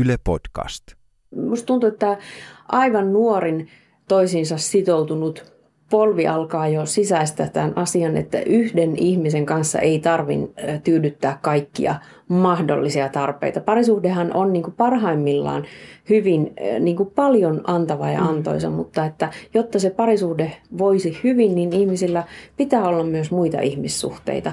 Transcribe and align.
Yle 0.00 0.18
Podcast. 0.24 0.82
Musta 1.36 1.66
tuntuu, 1.66 1.88
että 1.88 2.18
aivan 2.68 3.12
nuorin 3.12 3.68
toisiinsa 4.08 4.58
sitoutunut 4.58 5.52
polvi 5.90 6.26
alkaa 6.26 6.68
jo 6.68 6.86
sisäistä 6.86 7.48
tämän 7.52 7.72
asian, 7.76 8.16
että 8.16 8.40
yhden 8.40 8.96
ihmisen 8.96 9.46
kanssa 9.46 9.78
ei 9.78 9.98
tarvin 9.98 10.54
tyydyttää 10.84 11.38
kaikkia 11.42 11.94
mahdollisia 12.28 13.08
tarpeita. 13.08 13.60
Parisuhdehan 13.60 14.36
on 14.36 14.52
niin 14.52 14.62
kuin 14.62 14.74
parhaimmillaan 14.74 15.64
hyvin 16.08 16.54
niin 16.80 16.96
kuin 16.96 17.10
paljon 17.14 17.60
antava 17.64 18.10
ja 18.10 18.20
mm. 18.20 18.26
antoisa, 18.26 18.70
mm. 18.70 18.76
mutta 18.76 19.04
että 19.04 19.30
jotta 19.54 19.78
se 19.78 19.90
parisuhde 19.90 20.52
voisi 20.78 21.20
hyvin, 21.24 21.54
niin 21.54 21.72
ihmisillä 21.72 22.24
pitää 22.56 22.88
olla 22.88 23.04
myös 23.04 23.30
muita 23.30 23.60
ihmissuhteita. 23.60 24.52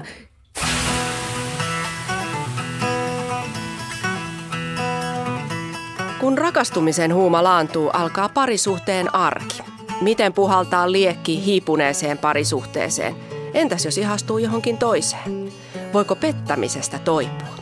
Kun 6.24 6.38
rakastumisen 6.38 7.14
huuma 7.14 7.44
laantuu, 7.44 7.90
alkaa 7.92 8.28
parisuhteen 8.28 9.14
arki. 9.14 9.62
Miten 10.00 10.32
puhaltaa 10.32 10.92
liekki 10.92 11.44
hiipuneeseen 11.44 12.18
parisuhteeseen? 12.18 13.16
Entäs 13.54 13.84
jos 13.84 13.98
ihastuu 13.98 14.38
johonkin 14.38 14.78
toiseen? 14.78 15.52
Voiko 15.92 16.16
pettämisestä 16.16 16.98
toipua? 16.98 17.54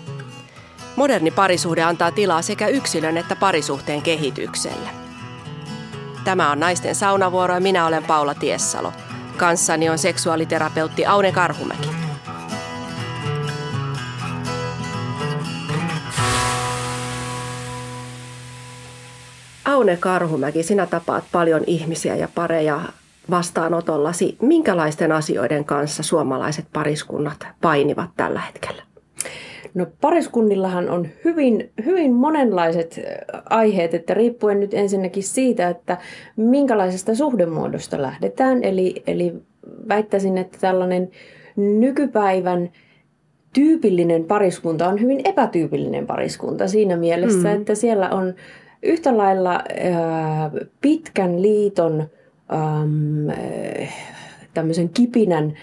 Moderni 0.96 1.30
parisuhde 1.30 1.82
antaa 1.82 2.10
tilaa 2.10 2.42
sekä 2.42 2.68
yksilön 2.68 3.16
että 3.16 3.36
parisuhteen 3.36 4.02
kehitykselle. 4.02 4.88
Tämä 6.24 6.50
on 6.50 6.60
Naisten 6.60 6.94
saunavuoro 6.94 7.54
ja 7.54 7.60
minä 7.60 7.86
olen 7.86 8.04
Paula 8.04 8.34
Tiessalo. 8.34 8.92
Kanssani 9.36 9.90
on 9.90 9.98
seksuaaliterapeutti 9.98 11.06
Aune 11.06 11.32
Karhumäki. 11.32 12.01
Aune 19.82 19.96
Karhumäki, 20.00 20.62
sinä 20.62 20.86
tapaat 20.86 21.24
paljon 21.32 21.64
ihmisiä 21.66 22.16
ja 22.16 22.28
pareja 22.34 22.80
vastaanotollasi. 23.30 24.36
Minkälaisten 24.42 25.12
asioiden 25.12 25.64
kanssa 25.64 26.02
suomalaiset 26.02 26.64
pariskunnat 26.72 27.46
painivat 27.60 28.10
tällä 28.16 28.40
hetkellä? 28.40 28.82
No 29.74 29.86
pariskunnillahan 30.00 30.90
on 30.90 31.08
hyvin, 31.24 31.70
hyvin 31.84 32.12
monenlaiset 32.12 33.00
aiheet, 33.50 33.94
että 33.94 34.14
riippuen 34.14 34.60
nyt 34.60 34.74
ensinnäkin 34.74 35.22
siitä, 35.22 35.68
että 35.68 35.98
minkälaisesta 36.36 37.14
suhdemuodosta 37.14 38.02
lähdetään. 38.02 38.64
Eli, 38.64 39.02
eli 39.06 39.34
väittäisin, 39.88 40.38
että 40.38 40.58
tällainen 40.60 41.10
nykypäivän 41.56 42.70
tyypillinen 43.52 44.24
pariskunta 44.24 44.88
on 44.88 45.00
hyvin 45.00 45.20
epätyypillinen 45.24 46.06
pariskunta 46.06 46.68
siinä 46.68 46.96
mielessä, 46.96 47.48
mm. 47.48 47.54
että 47.60 47.74
siellä 47.74 48.10
on 48.10 48.34
yhtä 48.82 49.16
lailla 49.16 49.54
äh, 49.54 50.50
pitkän 50.80 51.42
liiton 51.42 52.06
ähm, 52.52 53.30
tämmöisen 54.54 54.88
kipinän 54.88 55.54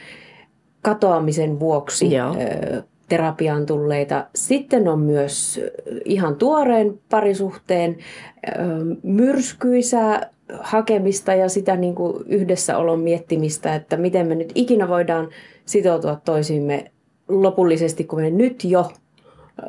katoamisen 0.81 1.59
vuoksi 1.59 2.15
Joo. 2.15 2.29
Äh, 2.29 2.83
terapiaan 3.09 3.65
tulleita. 3.65 4.25
Sitten 4.35 4.87
on 4.87 4.99
myös 4.99 5.61
ihan 6.05 6.35
tuoreen 6.35 6.99
parisuhteen 7.09 7.97
äh, 8.47 8.67
myrskyisää 9.03 10.29
hakemista 10.59 11.33
ja 11.33 11.49
sitä 11.49 11.75
niin 11.75 11.95
kuin 11.95 12.23
yhdessäolon 12.27 12.99
miettimistä, 12.99 13.75
että 13.75 13.97
miten 13.97 14.27
me 14.27 14.35
nyt 14.35 14.51
ikinä 14.55 14.87
voidaan 14.87 15.29
sitoutua 15.65 16.21
toisiimme 16.25 16.91
lopullisesti, 17.27 18.03
kun 18.03 18.21
me 18.21 18.29
nyt 18.29 18.63
jo 18.63 18.91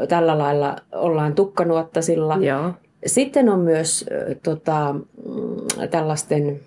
tällä 0.09 0.39
lailla 0.39 0.77
ollaan 0.93 1.35
tukkanuottasilla. 1.35 2.37
Joo. 2.37 2.73
Sitten 3.07 3.49
on 3.49 3.61
myös 3.61 4.05
tota, 4.43 4.95
tällaisten 5.91 6.61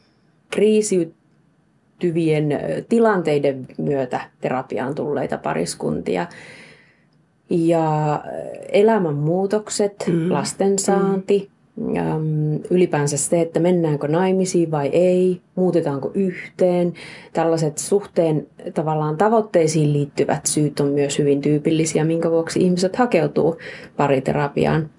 kriisiytyvien 0.50 2.50
tilanteiden 2.90 3.68
myötä 3.78 4.22
terapiaan 4.41 4.96
tulleita 4.96 5.38
pariskuntia. 5.38 6.28
Ja 7.50 8.24
elämänmuutokset, 8.72 10.06
mm. 10.07 10.31
lastensaanti, 10.31 11.50
mm. 11.75 12.56
ylipäänsä 12.69 13.18
se, 13.18 13.41
että 13.41 13.59
mennäänkö 13.59 14.07
naimisiin 14.07 14.72
vai 14.72 14.88
ei, 14.88 15.41
muutetaanko 15.56 16.12
yhteen. 16.13 16.94
Tällaiset 17.34 17.78
suhteen 17.78 18.47
tavallaan 18.74 19.18
tavoitteisiin 19.18 19.94
liittyvät 19.94 20.46
syyt 20.46 20.80
on 20.80 20.88
myös 20.88 21.19
hyvin 21.19 21.41
tyypillisiä, 21.41 22.03
minkä 22.03 22.31
vuoksi 22.31 22.59
ihmiset 22.59 22.96
hakeutuu 22.96 23.57
pariterapiaan. 23.97 24.90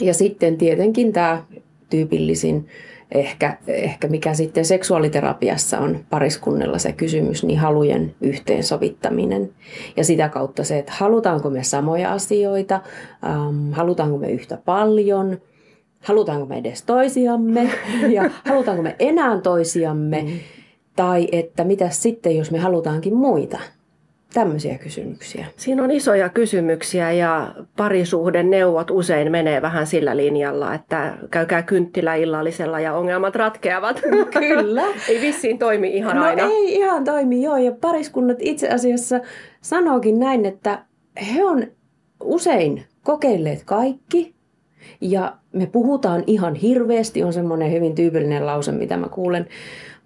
Ja 0.00 0.14
sitten 0.14 0.56
tietenkin 0.58 1.12
tämä 1.12 1.44
tyypillisin 1.90 2.66
ehkä, 3.12 3.56
ehkä 3.66 4.08
mikä 4.08 4.34
sitten 4.34 4.64
seksuaaliterapiassa 4.64 5.78
on 5.78 6.04
pariskunnella 6.10 6.78
se 6.78 6.92
kysymys, 6.92 7.44
niin 7.44 7.58
halujen 7.58 8.14
yhteensovittaminen. 8.20 9.50
Ja 9.96 10.04
sitä 10.04 10.28
kautta 10.28 10.64
se, 10.64 10.78
että 10.78 10.92
halutaanko 10.96 11.50
me 11.50 11.62
samoja 11.62 12.12
asioita, 12.12 12.80
ähm, 13.24 13.72
halutaanko 13.72 14.18
me 14.18 14.30
yhtä 14.30 14.58
paljon, 14.64 15.38
halutaanko 16.00 16.46
me 16.46 16.56
edes 16.58 16.82
toisiamme 16.82 17.70
ja 18.14 18.30
halutaanko 18.44 18.82
me 18.82 18.96
enää 18.98 19.40
toisiamme. 19.40 20.22
Mm. 20.22 20.38
Tai 20.96 21.28
että 21.32 21.64
mitä 21.64 21.88
sitten, 21.88 22.36
jos 22.36 22.50
me 22.50 22.58
halutaankin 22.58 23.14
muita 23.14 23.58
tämmöisiä 24.34 24.78
kysymyksiä. 24.78 25.46
Siinä 25.56 25.84
on 25.84 25.90
isoja 25.90 26.28
kysymyksiä 26.28 27.12
ja 27.12 27.54
parisuhden 27.76 28.50
neuvot 28.50 28.90
usein 28.90 29.32
menee 29.32 29.62
vähän 29.62 29.86
sillä 29.86 30.16
linjalla, 30.16 30.74
että 30.74 31.14
käykää 31.30 31.62
kynttilä 31.62 32.14
illallisella 32.14 32.80
ja 32.80 32.94
ongelmat 32.94 33.36
ratkeavat. 33.36 34.02
Kyllä. 34.48 34.84
ei 35.08 35.20
vissiin 35.20 35.58
toimi 35.58 35.88
ihan 35.88 36.16
no 36.16 36.24
aina. 36.24 36.42
ei 36.42 36.74
ihan 36.74 37.04
toimi, 37.04 37.42
joo. 37.42 37.56
Ja 37.56 37.72
pariskunnat 37.80 38.38
itse 38.40 38.68
asiassa 38.68 39.20
sanookin 39.60 40.18
näin, 40.18 40.46
että 40.46 40.82
he 41.34 41.44
on 41.44 41.66
usein 42.20 42.84
kokeilleet 43.02 43.62
kaikki 43.64 44.34
ja 45.00 45.36
me 45.52 45.66
puhutaan 45.66 46.24
ihan 46.26 46.54
hirveästi, 46.54 47.24
on 47.24 47.32
semmoinen 47.32 47.72
hyvin 47.72 47.94
tyypillinen 47.94 48.46
lause, 48.46 48.72
mitä 48.72 48.96
mä 48.96 49.08
kuulen 49.08 49.46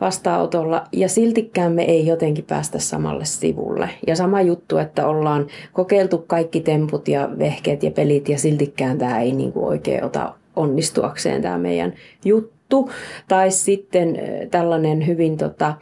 vastaanotolla 0.00 0.84
ja 0.92 1.08
siltikään 1.08 1.72
me 1.72 1.82
ei 1.82 2.06
jotenkin 2.06 2.44
päästä 2.44 2.78
samalle 2.78 3.24
sivulle. 3.24 3.90
Ja 4.06 4.16
sama 4.16 4.42
juttu, 4.42 4.78
että 4.78 5.06
ollaan 5.06 5.46
kokeiltu 5.72 6.24
kaikki 6.26 6.60
temput 6.60 7.08
ja 7.08 7.28
vehkeet 7.38 7.82
ja 7.82 7.90
pelit 7.90 8.28
ja 8.28 8.38
siltikään 8.38 8.98
tämä 8.98 9.20
ei 9.20 9.32
niin 9.32 9.52
kuin 9.52 9.66
oikein 9.66 10.04
ota 10.04 10.34
onnistuakseen 10.56 11.42
tämä 11.42 11.58
meidän 11.58 11.92
juttu. 12.24 12.90
Tai 13.28 13.50
sitten 13.50 14.18
tällainen 14.50 15.06
hyvin 15.06 15.36
tota, 15.36 15.74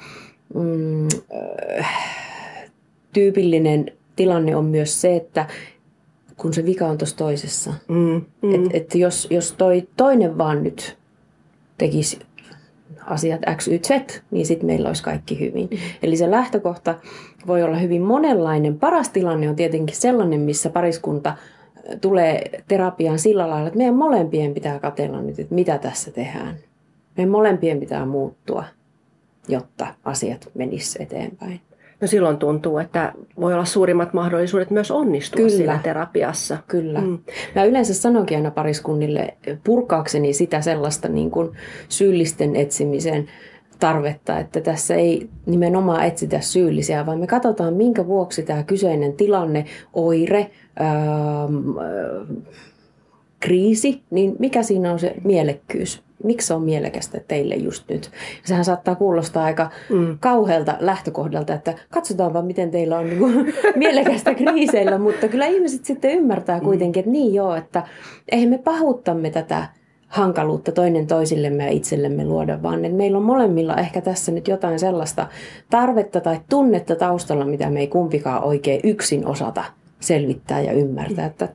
mm, 0.54 1.08
tyypillinen 3.12 3.92
tilanne 4.16 4.56
on 4.56 4.64
myös 4.64 5.00
se, 5.00 5.16
että 5.16 5.46
kun 6.36 6.54
se 6.54 6.64
vika 6.64 6.86
on 6.86 6.98
tuossa 6.98 7.16
toisessa. 7.16 7.74
Mm, 7.88 8.24
mm. 8.42 8.54
Että 8.54 8.70
et 8.72 8.94
jos, 8.94 9.26
jos 9.30 9.52
toi 9.52 9.88
toinen 9.96 10.38
vaan 10.38 10.64
nyt 10.64 10.96
tekisi 11.78 12.18
asiat 13.10 13.40
X, 13.56 13.68
Y, 13.68 13.78
Z, 13.78 14.22
niin 14.30 14.46
sitten 14.46 14.66
meillä 14.66 14.88
olisi 14.88 15.02
kaikki 15.02 15.40
hyvin. 15.40 15.70
Eli 16.02 16.16
se 16.16 16.30
lähtökohta 16.30 16.94
voi 17.46 17.62
olla 17.62 17.76
hyvin 17.76 18.02
monenlainen. 18.02 18.78
Paras 18.78 19.08
tilanne 19.08 19.48
on 19.48 19.56
tietenkin 19.56 19.96
sellainen, 19.96 20.40
missä 20.40 20.70
pariskunta 20.70 21.36
tulee 22.00 22.50
terapiaan 22.68 23.18
sillä 23.18 23.50
lailla, 23.50 23.66
että 23.66 23.78
meidän 23.78 23.94
molempien 23.94 24.54
pitää 24.54 24.78
katella 24.78 25.22
nyt, 25.22 25.38
että 25.38 25.54
mitä 25.54 25.78
tässä 25.78 26.10
tehdään. 26.10 26.54
Meidän 27.16 27.30
molempien 27.30 27.80
pitää 27.80 28.06
muuttua, 28.06 28.64
jotta 29.48 29.86
asiat 30.04 30.50
menisivät 30.54 31.02
eteenpäin. 31.02 31.60
No 32.00 32.06
silloin 32.06 32.36
tuntuu, 32.36 32.78
että 32.78 33.12
voi 33.40 33.54
olla 33.54 33.64
suurimmat 33.64 34.12
mahdollisuudet 34.12 34.70
myös 34.70 34.90
onnistua 34.90 35.36
Kyllä. 35.36 35.56
siinä 35.56 35.80
terapiassa. 35.82 36.58
Kyllä. 36.68 37.00
Mm. 37.00 37.18
Mä 37.54 37.64
yleensä 37.64 37.94
sanonkin 37.94 38.36
aina 38.36 38.50
pariskunnille 38.50 39.36
purkaakseni 39.64 40.32
sitä 40.32 40.60
sellaista 40.60 41.08
niin 41.08 41.30
kuin 41.30 41.50
syyllisten 41.88 42.56
etsimisen 42.56 43.28
tarvetta, 43.80 44.38
että 44.38 44.60
tässä 44.60 44.94
ei 44.94 45.28
nimenomaan 45.46 46.04
etsitä 46.04 46.40
syyllisiä, 46.40 47.06
vaan 47.06 47.18
me 47.18 47.26
katsotaan, 47.26 47.74
minkä 47.74 48.06
vuoksi 48.06 48.42
tämä 48.42 48.62
kyseinen 48.62 49.12
tilanne, 49.12 49.64
oire, 49.92 50.50
ää, 50.76 51.48
kriisi, 53.40 54.02
niin 54.10 54.36
mikä 54.38 54.62
siinä 54.62 54.92
on 54.92 54.98
se 54.98 55.14
mielekkyys 55.24 56.02
miksi 56.24 56.46
se 56.46 56.54
on 56.54 56.62
mielekästä 56.62 57.20
teille 57.28 57.54
just 57.54 57.88
nyt. 57.88 58.10
Sehän 58.44 58.64
saattaa 58.64 58.94
kuulostaa 58.94 59.44
aika 59.44 59.70
mm. 59.90 60.18
kauhealta 60.20 60.76
lähtökohdalta, 60.80 61.54
että 61.54 61.74
katsotaan 61.90 62.32
vaan 62.32 62.46
miten 62.46 62.70
teillä 62.70 62.98
on 62.98 63.06
niin 63.06 63.18
kuin 63.18 63.54
mielekästä 63.76 64.34
kriiseillä, 64.34 64.98
mutta 64.98 65.28
kyllä 65.28 65.46
ihmiset 65.46 65.84
sitten 65.84 66.10
ymmärtää 66.10 66.60
kuitenkin, 66.60 67.00
että 67.00 67.12
niin 67.12 67.34
joo, 67.34 67.54
että 67.54 67.82
eihän 68.32 68.48
me 68.48 68.58
pahuttamme 68.58 69.30
tätä 69.30 69.66
hankaluutta 70.08 70.72
toinen 70.72 71.06
toisillemme 71.06 71.64
ja 71.64 71.70
itsellemme 71.70 72.24
luoda, 72.24 72.62
vaan 72.62 72.84
että 72.84 72.96
meillä 72.96 73.18
on 73.18 73.24
molemmilla 73.24 73.76
ehkä 73.76 74.00
tässä 74.00 74.32
nyt 74.32 74.48
jotain 74.48 74.78
sellaista 74.78 75.26
tarvetta 75.70 76.20
tai 76.20 76.40
tunnetta 76.50 76.96
taustalla, 76.96 77.44
mitä 77.44 77.70
me 77.70 77.80
ei 77.80 77.86
kumpikaan 77.86 78.44
oikein 78.44 78.80
yksin 78.84 79.26
osata 79.26 79.64
selvittää 80.00 80.60
ja 80.60 80.72
ymmärtää, 80.72 81.26
että 81.26 81.48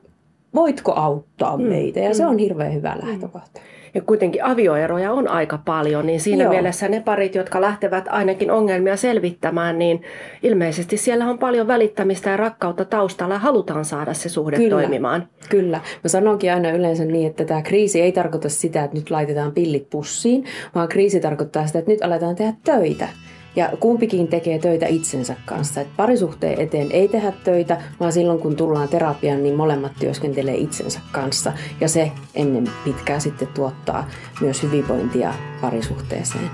voitko 0.54 0.92
auttaa 0.92 1.56
mm. 1.56 1.64
meitä. 1.64 2.00
Ja 2.00 2.08
mm. 2.08 2.14
se 2.14 2.26
on 2.26 2.38
hirveän 2.38 2.74
hyvä 2.74 2.96
lähtökohta. 3.02 3.60
Mm 3.60 3.74
ja 3.94 4.00
kuitenkin 4.00 4.44
avioeroja 4.44 5.12
on 5.12 5.28
aika 5.28 5.58
paljon, 5.64 6.06
niin 6.06 6.20
siinä 6.20 6.44
Joo. 6.44 6.52
mielessä 6.52 6.88
ne 6.88 7.00
parit, 7.00 7.34
jotka 7.34 7.60
lähtevät 7.60 8.04
ainakin 8.08 8.50
ongelmia 8.50 8.96
selvittämään, 8.96 9.78
niin 9.78 10.02
ilmeisesti 10.42 10.96
siellä 10.96 11.26
on 11.26 11.38
paljon 11.38 11.66
välittämistä 11.66 12.30
ja 12.30 12.36
rakkautta 12.36 12.84
taustalla 12.84 13.34
ja 13.34 13.38
halutaan 13.38 13.84
saada 13.84 14.14
se 14.14 14.28
suhde 14.28 14.56
Kyllä. 14.56 14.70
toimimaan. 14.70 15.28
Kyllä. 15.50 15.80
Mä 16.04 16.08
sanonkin 16.08 16.52
aina 16.52 16.70
yleensä 16.70 17.04
niin, 17.04 17.26
että 17.26 17.44
tämä 17.44 17.62
kriisi 17.62 18.00
ei 18.00 18.12
tarkoita 18.12 18.48
sitä, 18.48 18.84
että 18.84 18.96
nyt 18.96 19.10
laitetaan 19.10 19.52
pillit 19.52 19.90
pussiin, 19.90 20.44
vaan 20.74 20.88
kriisi 20.88 21.20
tarkoittaa 21.20 21.66
sitä, 21.66 21.78
että 21.78 21.90
nyt 21.90 22.02
aletaan 22.02 22.36
tehdä 22.36 22.52
töitä. 22.64 23.08
Ja 23.56 23.70
kumpikin 23.80 24.28
tekee 24.28 24.58
töitä 24.58 24.86
itsensä 24.86 25.36
kanssa. 25.44 25.80
Et 25.80 25.88
parisuhteen 25.96 26.60
eteen 26.60 26.92
ei 26.92 27.08
tehdä 27.08 27.32
töitä, 27.44 27.82
vaan 28.00 28.12
silloin 28.12 28.38
kun 28.38 28.56
tullaan 28.56 28.88
terapiaan, 28.88 29.42
niin 29.42 29.54
molemmat 29.54 29.92
työskentelee 30.00 30.56
itsensä 30.56 31.00
kanssa. 31.12 31.52
Ja 31.80 31.88
se 31.88 32.12
ennen 32.34 32.64
pitkää 32.84 33.18
sitten 33.18 33.48
tuottaa 33.48 34.10
myös 34.40 34.62
hyvinvointia 34.62 35.34
parisuhteeseen. 35.60 36.50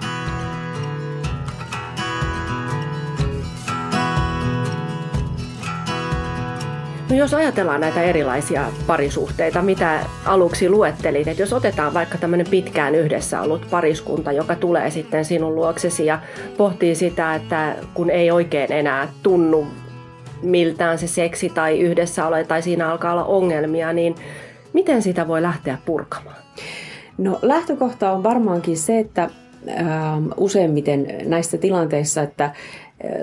No 7.10 7.16
jos 7.16 7.34
ajatellaan 7.34 7.80
näitä 7.80 8.02
erilaisia 8.02 8.66
parisuhteita, 8.86 9.62
mitä 9.62 10.00
aluksi 10.24 10.68
luettelit, 10.68 11.28
että 11.28 11.42
jos 11.42 11.52
otetaan 11.52 11.94
vaikka 11.94 12.18
tämmöinen 12.18 12.46
pitkään 12.50 12.94
yhdessä 12.94 13.40
ollut 13.40 13.66
pariskunta, 13.70 14.32
joka 14.32 14.56
tulee 14.56 14.90
sitten 14.90 15.24
sinun 15.24 15.54
luoksesi 15.54 16.06
ja 16.06 16.20
pohtii 16.56 16.94
sitä, 16.94 17.34
että 17.34 17.76
kun 17.94 18.10
ei 18.10 18.30
oikein 18.30 18.72
enää 18.72 19.08
tunnu 19.22 19.66
miltään 20.42 20.98
se 20.98 21.06
seksi 21.06 21.48
tai 21.48 21.80
yhdessä 21.80 22.26
ole 22.26 22.44
tai 22.44 22.62
siinä 22.62 22.90
alkaa 22.90 23.12
olla 23.12 23.24
ongelmia, 23.24 23.92
niin 23.92 24.14
miten 24.72 25.02
sitä 25.02 25.28
voi 25.28 25.42
lähteä 25.42 25.78
purkamaan? 25.84 26.36
No 27.18 27.38
lähtökohta 27.42 28.12
on 28.12 28.22
varmaankin 28.22 28.76
se, 28.76 28.98
että 28.98 29.22
äh, 29.22 29.30
useimmiten 30.36 31.06
näissä 31.24 31.58
tilanteissa, 31.58 32.22
että 32.22 32.50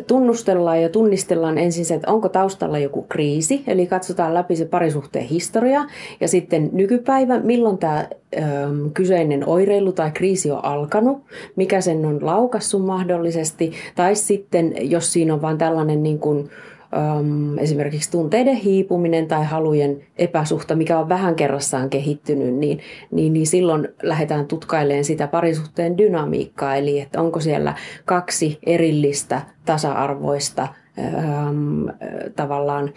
tunnustellaan 0.07 0.81
ja 0.81 0.89
tunnistellaan 0.89 1.57
ensin 1.57 1.85
se, 1.85 1.93
että 1.93 2.11
onko 2.11 2.29
taustalla 2.29 2.79
joku 2.79 3.01
kriisi, 3.01 3.63
eli 3.67 3.87
katsotaan 3.87 4.33
läpi 4.33 4.55
se 4.55 4.65
parisuhteen 4.65 5.25
historia 5.25 5.85
ja 6.19 6.27
sitten 6.27 6.69
nykypäivä, 6.73 7.39
milloin 7.39 7.77
tämä 7.77 8.07
ö, 8.35 8.39
kyseinen 8.93 9.47
oireilu 9.47 9.91
tai 9.91 10.11
kriisi 10.11 10.51
on 10.51 10.65
alkanut, 10.65 11.17
mikä 11.55 11.81
sen 11.81 12.05
on 12.05 12.25
laukassut 12.25 12.85
mahdollisesti, 12.85 13.71
tai 13.95 14.15
sitten 14.15 14.73
jos 14.81 15.13
siinä 15.13 15.33
on 15.33 15.41
vain 15.41 15.57
tällainen 15.57 16.03
niin 16.03 16.19
kuin, 16.19 16.49
esimerkiksi 17.59 18.11
tunteiden 18.11 18.55
hiipuminen 18.55 19.27
tai 19.27 19.45
halujen 19.45 20.01
epäsuhta, 20.17 20.75
mikä 20.75 20.99
on 20.99 21.09
vähän 21.09 21.35
kerrassaan 21.35 21.89
kehittynyt, 21.89 22.55
niin, 22.55 22.79
niin, 23.11 23.33
niin 23.33 23.47
silloin 23.47 23.87
lähdetään 24.03 24.47
tutkailemaan 24.47 25.03
sitä 25.03 25.27
parisuhteen 25.27 25.97
dynamiikkaa, 25.97 26.75
eli 26.75 26.99
että 26.99 27.21
onko 27.21 27.39
siellä 27.39 27.75
kaksi 28.05 28.59
erillistä 28.65 29.41
tasa-arvoista 29.65 30.67
um, 30.97 31.89
tavallaan 32.35 32.93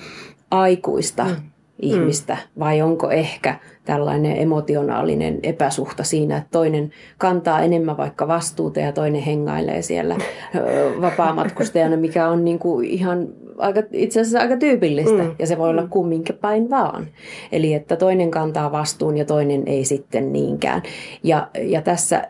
aikuista 0.50 1.24
mm. 1.24 1.36
ihmistä, 1.80 2.36
vai 2.58 2.82
onko 2.82 3.10
ehkä 3.10 3.58
tällainen 3.84 4.36
emotionaalinen 4.36 5.38
epäsuhta 5.42 6.04
siinä, 6.04 6.36
että 6.36 6.48
toinen 6.50 6.90
kantaa 7.18 7.60
enemmän 7.60 7.96
vaikka 7.96 8.28
vastuuta 8.28 8.80
ja 8.80 8.92
toinen 8.92 9.22
hengailee 9.22 9.82
siellä 9.82 10.16
vapaamatkustajana, 11.00 11.96
mikä 11.96 12.28
on 12.28 12.44
niin 12.44 12.58
kuin 12.58 12.86
ihan 12.88 13.28
aika, 13.60 13.82
itse 13.92 14.20
asiassa 14.20 14.40
aika 14.40 14.56
tyypillistä 14.56 15.22
mm. 15.22 15.34
ja 15.38 15.46
se 15.46 15.58
voi 15.58 15.70
olla 15.70 15.82
mm. 15.82 15.88
kumminkin 15.88 16.36
päin 16.36 16.70
vaan. 16.70 17.06
Eli 17.52 17.74
että 17.74 17.96
toinen 17.96 18.30
kantaa 18.30 18.72
vastuun 18.72 19.16
ja 19.18 19.24
toinen 19.24 19.62
ei 19.66 19.84
sitten 19.84 20.32
niinkään. 20.32 20.82
Ja, 21.22 21.48
ja 21.62 21.82
tässä 21.82 22.16
äh, 22.16 22.24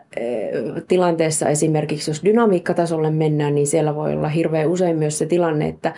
tilanteessa 0.87 1.49
esimerkiksi, 1.49 2.11
jos 2.11 2.23
dynamiikkatasolle 2.25 3.11
mennään, 3.11 3.55
niin 3.55 3.67
siellä 3.67 3.95
voi 3.95 4.13
olla 4.13 4.29
hirveän 4.29 4.69
usein 4.69 4.97
myös 4.97 5.17
se 5.17 5.25
tilanne, 5.25 5.67
että 5.67 5.93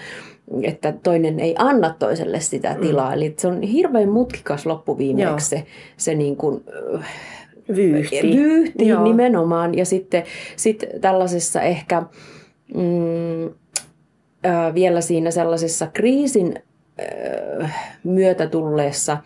että 0.64 0.94
toinen 1.04 1.40
ei 1.40 1.56
anna 1.58 1.96
toiselle 2.00 2.40
sitä 2.40 2.74
mm. 2.74 2.82
tilaa. 2.82 3.10
Mm. 3.10 3.14
Eli 3.14 3.34
se 3.38 3.48
on 3.48 3.62
hirveän 3.62 4.10
mutkikas 4.10 4.66
loppuviimeeksi 4.66 5.50
se, 5.50 5.64
se 5.98 6.16
niin 6.16 6.38
kuin, 6.38 6.64
vyyhti, 7.76 8.36
vyyhti 8.36 8.86
nimenomaan. 9.04 9.78
Ja 9.78 9.86
sitten 9.86 10.24
sit 10.56 10.86
tällaisessa 11.02 11.62
ehkä... 11.62 12.04
Mm, 12.76 13.54
vielä 14.74 15.02
siinä 15.02 15.32
sellaisessa 15.32 15.88
kriisin 15.94 16.56
myötä 18.04 18.48
tulleessa 18.48 19.18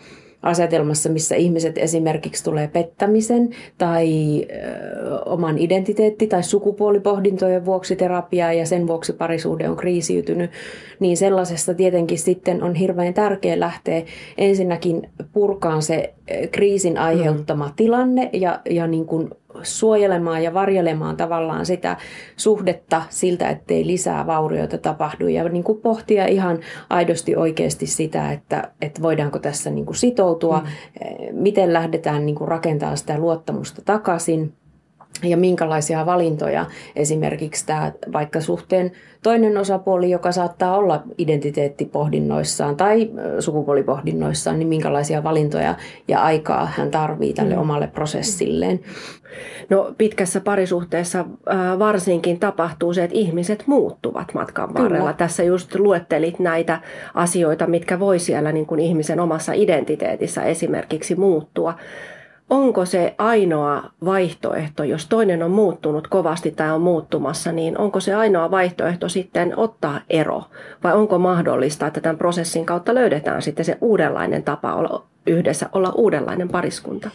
asetelmassa, 0.42 1.10
missä 1.10 1.36
ihmiset 1.36 1.78
esimerkiksi 1.78 2.44
tulee 2.44 2.68
pettämisen 2.68 3.50
tai 3.78 4.10
ö, 4.42 5.20
oman 5.26 5.58
identiteetti- 5.58 6.28
tai 6.28 6.44
sukupuolipohdintojen 6.44 7.66
vuoksi 7.66 7.96
terapiaa 7.96 8.54
ja 8.54 8.66
sen 8.66 8.88
vuoksi 8.88 9.14
parisuhde 9.14 9.70
on 9.70 9.76
kriisiytynyt, 9.76 10.52
niin 11.00 11.18
sellaisesta 11.18 11.74
tietenkin 11.74 12.18
sitten 12.18 12.64
on 12.64 12.76
hirveän 12.76 13.14
tärkeää 13.14 13.60
lähteä 13.60 14.02
ensinnäkin 14.38 15.10
purkaan 15.34 15.82
se 15.82 16.14
kriisin 16.52 16.98
aiheuttama 16.98 17.68
mm. 17.68 17.74
tilanne 17.76 18.30
ja, 18.34 18.62
ja 18.70 18.88
niin 18.88 19.06
kuin 19.06 19.30
suojelemaan 19.64 20.44
ja 20.44 20.54
varjelemaan 20.54 21.18
tavallaan 21.18 21.66
sitä 21.66 21.98
suhdetta 22.36 23.02
siltä, 23.10 23.50
ettei 23.50 23.88
lisää 23.88 24.28
vaurioita 24.28 24.78
tapahdu 24.78 25.28
ja 25.28 25.50
niin 25.50 25.64
kuin 25.64 25.82
pohtia 25.82 26.26
ihan 26.26 26.60
aidosti 26.90 27.36
oikeasti 27.36 27.88
sitä, 27.88 28.32
että, 28.32 28.72
että 28.82 29.02
voidaanko 29.02 29.40
tässä 29.40 29.70
niin 29.70 29.86
kuin 29.86 29.96
sitoutua, 29.96 30.60
mm. 30.60 31.36
miten 31.36 31.74
lähdetään 31.74 32.26
niin 32.26 32.36
kuin 32.36 32.48
rakentamaan 32.48 32.98
sitä 32.98 33.18
luottamusta 33.18 33.82
takaisin 33.86 34.54
ja 35.24 35.38
minkälaisia 35.38 36.06
valintoja 36.06 36.66
esimerkiksi 36.96 37.66
tämä 37.66 37.92
vaikka 38.14 38.42
suhteen 38.42 38.92
toinen 39.24 39.58
osapuoli, 39.58 40.12
joka 40.12 40.32
saattaa 40.32 40.78
olla 40.78 41.04
identiteettipohdinnoissaan 41.18 42.78
tai 42.78 43.12
sukupuolipohdinnoissaan, 43.40 44.60
niin 44.60 44.68
minkälaisia 44.68 45.24
valintoja 45.24 45.76
ja 46.08 46.22
aikaa 46.22 46.66
hän 46.66 46.92
tarvii 46.92 47.34
tälle 47.34 47.56
mm. 47.56 47.62
omalle 47.62 47.88
prosessilleen. 47.88 48.80
No 49.70 49.94
pitkässä 49.98 50.42
parisuhteessa 50.42 51.26
varsinkin 51.80 52.40
tapahtuu 52.40 52.94
se, 52.94 53.04
että 53.04 53.18
ihmiset 53.18 53.64
muuttuvat 53.68 54.34
matkan 54.34 54.74
varrella. 54.74 54.98
Kyllä. 54.98 55.14
Tässä 55.14 55.44
just 55.44 55.76
luettelit 55.76 56.40
näitä 56.40 56.82
asioita, 57.14 57.68
mitkä 57.68 58.00
voi 58.00 58.20
siellä 58.20 58.52
niin 58.52 58.66
kuin 58.66 58.80
ihmisen 58.80 59.20
omassa 59.20 59.54
identiteetissä 59.54 60.44
esimerkiksi 60.44 61.16
muuttua 61.16 61.74
onko 62.50 62.86
se 62.86 63.16
ainoa 63.18 63.84
vaihtoehto, 64.06 64.84
jos 64.84 65.08
toinen 65.08 65.44
on 65.44 65.52
muuttunut 65.52 66.08
kovasti 66.08 66.52
tai 66.52 66.72
on 66.72 66.82
muuttumassa, 66.82 67.52
niin 67.52 67.78
onko 67.78 68.00
se 68.00 68.14
ainoa 68.14 68.52
vaihtoehto 68.52 69.10
sitten 69.10 69.58
ottaa 69.58 70.02
ero? 70.10 70.44
Vai 70.84 70.94
onko 70.94 71.18
mahdollista, 71.18 71.88
että 71.88 72.02
tämän 72.02 72.18
prosessin 72.18 72.66
kautta 72.66 72.96
löydetään 72.96 73.42
sitten 73.42 73.66
se 73.66 73.78
uudenlainen 73.82 74.44
tapa 74.44 74.74
olla 74.74 75.06
yhdessä, 75.28 75.70
olla 75.74 75.92
uudenlainen 75.96 76.50
pariskunta? 76.50 77.10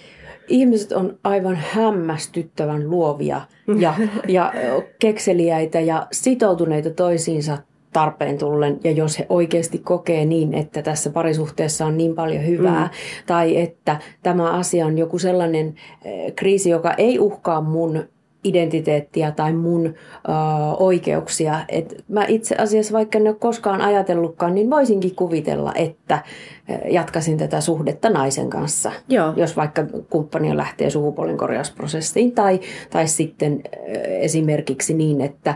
Ihmiset 0.48 0.92
on 0.92 1.18
aivan 1.24 1.56
hämmästyttävän 1.56 2.90
luovia 2.90 3.40
ja, 3.78 3.94
ja 4.28 4.52
kekseliäitä 4.98 5.80
ja 5.80 6.06
sitoutuneita 6.12 6.90
toisiinsa 6.90 7.58
tarpeen 7.92 8.38
tullen 8.38 8.80
ja 8.84 8.90
jos 8.90 9.18
he 9.18 9.26
oikeasti 9.28 9.78
kokee 9.78 10.24
niin, 10.24 10.54
että 10.54 10.82
tässä 10.82 11.10
parisuhteessa 11.10 11.86
on 11.86 11.98
niin 11.98 12.14
paljon 12.14 12.46
hyvää 12.46 12.84
mm. 12.84 12.90
tai 13.26 13.56
että 13.60 14.00
tämä 14.22 14.50
asia 14.52 14.86
on 14.86 14.98
joku 14.98 15.18
sellainen 15.18 15.74
eh, 16.04 16.34
kriisi, 16.34 16.70
joka 16.70 16.94
ei 16.94 17.18
uhkaa 17.18 17.60
mun 17.60 18.04
identiteettiä 18.44 19.30
tai 19.30 19.52
mun 19.52 19.86
ö, 19.86 19.92
oikeuksia. 20.78 21.60
Et 21.68 22.04
mä 22.08 22.24
itse 22.28 22.54
asiassa, 22.58 22.92
vaikka 22.92 23.18
en 23.18 23.26
ole 23.26 23.34
koskaan 23.34 23.80
ajatellutkaan, 23.80 24.54
niin 24.54 24.70
voisinkin 24.70 25.14
kuvitella, 25.14 25.72
että 25.74 26.22
jatkasin 26.90 27.38
tätä 27.38 27.60
suhdetta 27.60 28.10
naisen 28.10 28.50
kanssa. 28.50 28.92
Joo. 29.08 29.32
Jos 29.36 29.56
vaikka 29.56 29.82
kumppani 30.10 30.56
lähtee 30.56 30.90
sukupuolen 30.90 31.36
korjausprosessiin 31.36 32.32
tai, 32.32 32.60
tai 32.90 33.08
sitten 33.08 33.62
esimerkiksi 34.06 34.94
niin, 34.94 35.20
että 35.20 35.54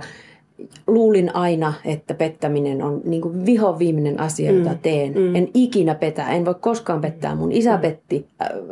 luulin 0.86 1.36
aina, 1.36 1.72
että 1.84 2.14
pettäminen 2.14 2.82
on 2.82 3.00
niin 3.04 3.22
kuin 3.22 3.46
viho 3.46 3.78
viimeinen 3.78 4.20
asia, 4.20 4.50
jota 4.50 4.70
mm. 4.70 4.78
teen. 4.78 5.12
Mm. 5.12 5.36
En 5.36 5.48
ikinä 5.54 5.94
petä, 5.94 6.28
en 6.28 6.44
voi 6.44 6.54
koskaan 6.60 7.00
pettää. 7.00 7.34
Mun 7.34 7.52
isä 7.52 7.76
mm. 7.76 7.80
petti, 7.80 8.26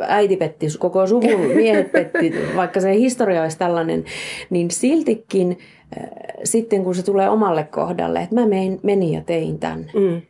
äiti 0.08 0.36
petti, 0.36 0.66
koko 0.78 1.06
suvun 1.06 1.46
miehet 1.54 1.92
petti, 1.92 2.34
vaikka 2.56 2.80
se 2.80 2.94
historia 2.94 3.42
olisi 3.42 3.58
tällainen. 3.58 4.04
Niin 4.50 4.70
siltikin 4.70 5.58
äh, 5.98 6.08
sitten 6.44 6.84
kun 6.84 6.94
se 6.94 7.02
tulee 7.02 7.28
omalle 7.28 7.64
kohdalle, 7.64 8.22
että 8.22 8.34
mä 8.34 8.46
mein, 8.46 8.80
menin 8.82 9.12
ja 9.12 9.20
tein 9.20 9.58
tämän. 9.58 9.86
Mm. 9.94 10.22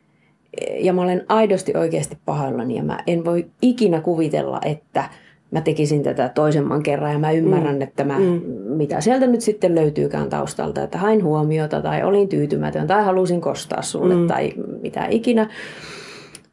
Ja 0.79 0.93
mä 0.93 1.01
olen 1.01 1.25
aidosti 1.29 1.73
oikeasti 1.77 2.17
pahoillani 2.25 2.75
ja 2.75 2.83
mä 2.83 2.99
en 3.07 3.25
voi 3.25 3.45
ikinä 3.61 4.01
kuvitella, 4.01 4.59
että– 4.65 5.09
mä 5.55 5.61
tekisin 5.61 6.03
tätä 6.03 6.29
toisemman 6.29 6.83
kerran 6.83 7.11
ja 7.11 7.19
mä 7.19 7.31
ymmärrän, 7.31 7.75
mm. 7.75 7.81
että 7.81 8.03
mä, 8.03 8.19
mm. 8.19 8.41
mitä 8.77 9.01
sieltä 9.01 9.27
nyt 9.27 9.41
sitten 9.41 9.75
löytyykään 9.75 10.29
taustalta, 10.29 10.83
että 10.83 10.97
hain 10.97 11.23
huomiota 11.23 11.81
tai 11.81 12.03
olin 12.03 12.29
tyytymätön 12.29 12.87
tai 12.87 13.03
halusin 13.03 13.41
kostaa 13.41 13.81
sulle 13.81 14.15
mm. 14.15 14.27
tai 14.27 14.53
mitä 14.81 15.07
ikinä. 15.09 15.49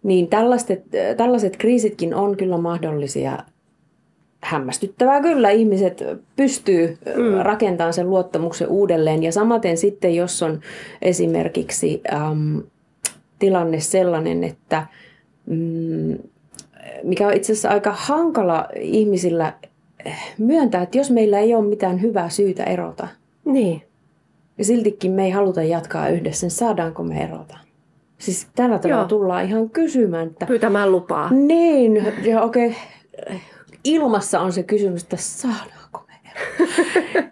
niin 0.03 0.29
tällaiset, 0.29 0.85
tällaiset 1.17 1.57
kriisitkin 1.57 2.15
on 2.15 2.37
kyllä 2.37 2.59
mahdollisia 2.59 3.39
hämmästyttävää 4.43 5.21
kyllä. 5.21 5.51
Ihmiset 5.51 6.05
pystyy 6.37 6.99
mm. 7.17 7.43
rakentamaan 7.43 7.93
sen 7.93 8.11
luottamuksen 8.11 8.69
uudelleen. 8.69 9.23
Ja 9.23 9.33
samaten 9.33 9.77
sitten, 9.77 10.15
jos 10.15 10.43
on 10.43 10.61
esimerkiksi 11.03 12.03
äm, 12.13 12.63
tilanne 13.39 13.81
sellainen, 13.81 14.45
että 14.45 14.87
mm, 15.47 16.19
mikä 17.05 17.27
on 17.27 17.35
itse 17.35 17.53
asiassa 17.53 17.69
aika 17.69 17.93
hankala 17.97 18.69
ihmisillä 18.81 19.53
myöntää, 20.39 20.83
että 20.83 20.99
jos 20.99 21.11
meillä 21.11 21.39
ei 21.39 21.55
ole 21.55 21.65
mitään 21.65 22.03
hyvää 22.03 22.29
syytä 22.29 22.65
erota, 22.65 23.09
niin. 23.45 23.83
ja 24.59 24.65
siltikin 24.65 25.13
me 25.13 25.25
ei 25.25 25.31
haluta 25.31 25.63
jatkaa 25.63 26.09
yhdessä, 26.09 26.45
niin 26.47 26.51
saadaanko 26.51 27.03
me 27.03 27.25
erota? 27.25 27.59
Siis 28.19 28.47
tällä 28.55 28.79
tavalla 28.79 29.01
Joo. 29.01 29.09
tullaan 29.09 29.45
ihan 29.45 29.71
kysymään, 29.71 30.27
että... 30.27 30.47
Pyytämään 30.47 30.93
lupaa. 30.93 31.31
Niin, 31.31 32.07
ja 32.23 32.43
okei, 32.43 32.67
okay. 32.67 33.39
ilmassa 33.85 34.41
on 34.41 34.53
se 34.53 34.63
kysymys, 34.63 35.03
että 35.03 35.17
saadaanko 35.17 36.05
me 36.09 36.15
erota? 36.31 37.29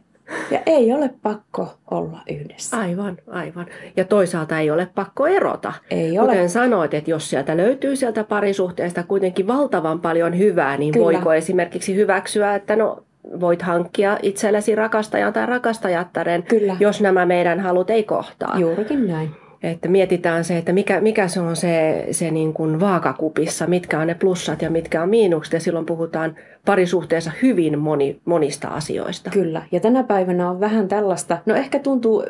Ja 0.50 0.60
ei 0.66 0.92
ole 0.92 1.10
pakko 1.22 1.74
olla 1.90 2.20
yhdessä. 2.30 2.78
Aivan, 2.78 3.16
aivan. 3.30 3.66
Ja 3.96 4.04
toisaalta 4.04 4.58
ei 4.58 4.70
ole 4.70 4.88
pakko 4.94 5.26
erota. 5.26 5.72
Ei 5.90 6.18
ole. 6.18 6.28
Kuten 6.28 6.50
sanoit, 6.50 6.94
että 6.94 7.10
jos 7.10 7.30
sieltä 7.30 7.56
löytyy 7.56 7.96
sieltä 7.96 8.24
parisuhteesta 8.24 9.02
kuitenkin 9.02 9.46
valtavan 9.46 10.00
paljon 10.00 10.38
hyvää, 10.38 10.76
niin 10.76 10.92
Kyllä. 10.92 11.04
voiko 11.04 11.34
esimerkiksi 11.34 11.94
hyväksyä, 11.96 12.54
että 12.54 12.76
no 12.76 13.04
voit 13.40 13.62
hankkia 13.62 14.18
itsellesi 14.22 14.74
rakastajan 14.74 15.32
tai 15.32 15.46
rakastajattaren, 15.46 16.42
Kyllä. 16.42 16.76
jos 16.80 17.00
nämä 17.00 17.26
meidän 17.26 17.60
halut 17.60 17.90
ei 17.90 18.04
kohtaa. 18.04 18.58
Juurikin 18.58 19.06
näin. 19.06 19.30
Että 19.62 19.88
mietitään 19.88 20.44
se, 20.44 20.58
että 20.58 20.72
mikä, 20.72 21.00
mikä 21.00 21.28
se 21.28 21.40
on 21.40 21.56
se, 21.56 22.06
se 22.10 22.30
niin 22.30 22.52
kuin 22.52 22.80
vaakakupissa, 22.80 23.66
mitkä 23.66 24.00
on 24.00 24.06
ne 24.06 24.14
plussat 24.14 24.62
ja 24.62 24.70
mitkä 24.70 25.02
on 25.02 25.08
miinukset. 25.08 25.52
Ja 25.52 25.60
silloin 25.60 25.86
puhutaan 25.86 26.36
parisuhteessa 26.66 27.32
hyvin 27.42 27.78
moni, 27.78 28.20
monista 28.24 28.68
asioista. 28.68 29.30
Kyllä. 29.30 29.62
Ja 29.72 29.80
tänä 29.80 30.02
päivänä 30.02 30.50
on 30.50 30.60
vähän 30.60 30.88
tällaista, 30.88 31.38
no 31.46 31.54
ehkä 31.54 31.78
tuntuu, 31.78 32.24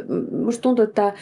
musta 0.44 0.62
tuntuu, 0.62 0.84
että 0.84 1.12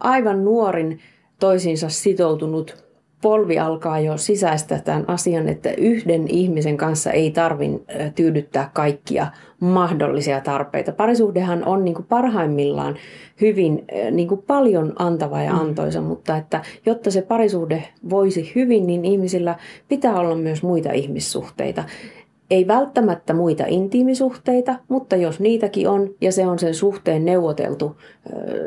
aivan 0.00 0.44
nuorin 0.44 1.00
toisiinsa 1.38 1.88
sitoutunut 1.88 2.85
polvi 3.26 3.58
alkaa 3.58 4.00
jo 4.00 4.16
sisäistä 4.16 4.80
tämän 4.84 5.04
asian, 5.08 5.48
että 5.48 5.70
yhden 5.70 6.28
ihmisen 6.28 6.76
kanssa 6.76 7.10
ei 7.10 7.30
tarvin 7.30 7.84
tyydyttää 8.14 8.70
kaikkia 8.72 9.26
mahdollisia 9.60 10.40
tarpeita. 10.40 10.92
Parisuhdehan 10.92 11.64
on 11.64 11.84
niin 11.84 11.94
kuin 11.94 12.06
parhaimmillaan 12.08 12.96
hyvin 13.40 13.84
niin 14.10 14.28
kuin 14.28 14.42
paljon 14.46 14.92
antava 14.98 15.42
ja 15.42 15.52
mm. 15.52 15.58
antoisa, 15.58 16.00
mm. 16.00 16.06
mutta 16.06 16.36
että 16.36 16.62
jotta 16.86 17.10
se 17.10 17.22
parisuhde 17.22 17.82
voisi 18.10 18.52
hyvin, 18.54 18.86
niin 18.86 19.04
ihmisillä 19.04 19.56
pitää 19.88 20.18
olla 20.18 20.34
myös 20.34 20.62
muita 20.62 20.92
ihmissuhteita. 20.92 21.84
Ei 22.50 22.66
välttämättä 22.66 23.34
muita 23.34 23.64
intiimisuhteita, 23.68 24.74
mutta 24.88 25.16
jos 25.16 25.40
niitäkin 25.40 25.88
on 25.88 26.10
ja 26.20 26.32
se 26.32 26.46
on 26.46 26.58
sen 26.58 26.74
suhteen 26.74 27.24
neuvoteltu 27.24 27.96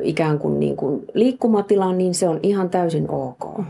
ikään 0.01 0.39
kuin, 0.39 0.59
niin 0.59 0.75
kuin 0.75 1.05
liikkumatilaan, 1.13 1.97
niin 1.97 2.13
se 2.13 2.29
on 2.29 2.39
ihan 2.43 2.69
täysin 2.69 3.11
ok. 3.11 3.61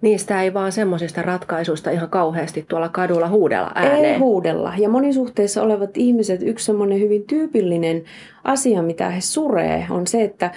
Niistä 0.00 0.42
ei 0.42 0.54
vaan 0.54 0.72
semmoisista 0.72 1.22
ratkaisuista 1.22 1.90
ihan 1.90 2.10
kauheasti 2.10 2.64
tuolla 2.68 2.88
kadulla 2.88 3.28
huudella 3.28 3.72
ääneen. 3.74 4.04
Ei 4.04 4.18
huudella. 4.18 4.72
Ja 4.78 4.88
monisuhteissa 4.88 5.62
olevat 5.62 5.96
ihmiset, 5.96 6.42
yksi 6.42 6.64
semmoinen 6.64 7.00
hyvin 7.00 7.24
tyypillinen 7.26 8.04
asia, 8.44 8.82
mitä 8.82 9.10
he 9.10 9.20
suree, 9.20 9.86
on 9.90 10.06
se, 10.06 10.22
että 10.22 10.50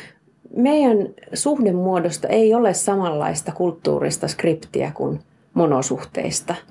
meidän 0.55 0.98
suhdemuodosta 1.34 2.27
ei 2.27 2.53
ole 2.53 2.74
samanlaista 2.74 3.51
kulttuurista 3.51 4.27
skriptiä 4.27 4.91
kuin 4.96 5.19
monosuhteista– 5.53 6.55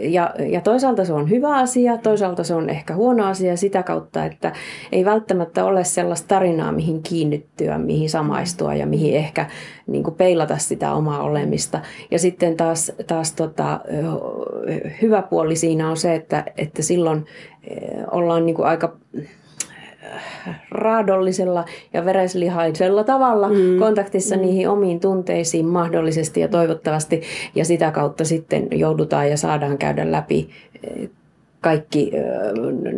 ja, 0.00 0.34
ja 0.38 0.60
toisaalta 0.60 1.04
se 1.04 1.12
on 1.12 1.30
hyvä 1.30 1.56
asia, 1.56 1.98
toisaalta 1.98 2.44
se 2.44 2.54
on 2.54 2.70
ehkä 2.70 2.94
huono 2.94 3.26
asia 3.26 3.56
sitä 3.56 3.82
kautta, 3.82 4.24
että 4.24 4.52
ei 4.92 5.04
välttämättä 5.04 5.64
ole 5.64 5.84
sellaista 5.84 6.28
tarinaa, 6.28 6.72
mihin 6.72 7.02
kiinnittyä, 7.02 7.78
mihin 7.78 8.10
samaistua 8.10 8.74
ja 8.74 8.86
mihin 8.86 9.16
ehkä 9.16 9.46
niin 9.86 10.04
peilata 10.16 10.58
sitä 10.58 10.92
omaa 10.92 11.22
olemista. 11.22 11.80
Ja 12.10 12.18
sitten 12.18 12.56
taas, 12.56 12.92
taas 13.06 13.32
tota, 13.32 13.80
hyvä 15.02 15.22
puoli 15.22 15.56
siinä 15.56 15.90
on 15.90 15.96
se, 15.96 16.14
että, 16.14 16.44
että 16.56 16.82
silloin 16.82 17.24
ollaan 18.10 18.46
niin 18.46 18.64
aika 18.64 18.96
raadollisella 20.70 21.64
ja 21.92 22.04
vereslihaisella 22.04 23.04
tavalla 23.04 23.48
mm. 23.48 23.78
kontaktissa 23.78 24.36
mm. 24.36 24.42
niihin 24.42 24.68
omiin 24.68 25.00
tunteisiin 25.00 25.66
mahdollisesti 25.66 26.40
ja 26.40 26.48
toivottavasti. 26.48 27.22
Ja 27.54 27.64
sitä 27.64 27.90
kautta 27.90 28.24
sitten 28.24 28.68
joudutaan 28.70 29.30
ja 29.30 29.36
saadaan 29.36 29.78
käydä 29.78 30.12
läpi 30.12 30.50
eh, 30.82 31.10
kaikki 31.60 32.10
eh, 32.14 32.22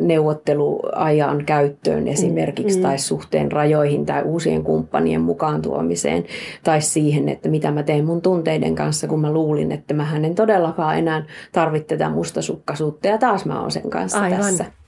neuvotteluajan 0.00 1.44
käyttöön 1.44 2.08
esimerkiksi 2.08 2.78
mm. 2.78 2.82
tai 2.82 2.98
suhteen 2.98 3.52
rajoihin 3.52 4.06
tai 4.06 4.22
uusien 4.22 4.64
kumppanien 4.64 5.20
mukaan 5.20 5.62
tuomiseen 5.62 6.24
tai 6.64 6.80
siihen, 6.80 7.28
että 7.28 7.48
mitä 7.48 7.70
mä 7.70 7.82
teen 7.82 8.04
mun 8.04 8.22
tunteiden 8.22 8.74
kanssa, 8.74 9.08
kun 9.08 9.20
mä 9.20 9.32
luulin, 9.32 9.72
että 9.72 9.94
mä 9.94 10.16
en 10.16 10.34
todellakaan 10.34 10.98
enää 10.98 11.24
tarvitse 11.52 11.96
tätä 11.96 12.10
mustasukkaisuutta 12.10 13.08
ja 13.08 13.18
taas 13.18 13.44
mä 13.44 13.60
oon 13.60 13.70
sen 13.70 13.90
kanssa 13.90 14.20
Aivan. 14.20 14.38
tässä. 14.38 14.83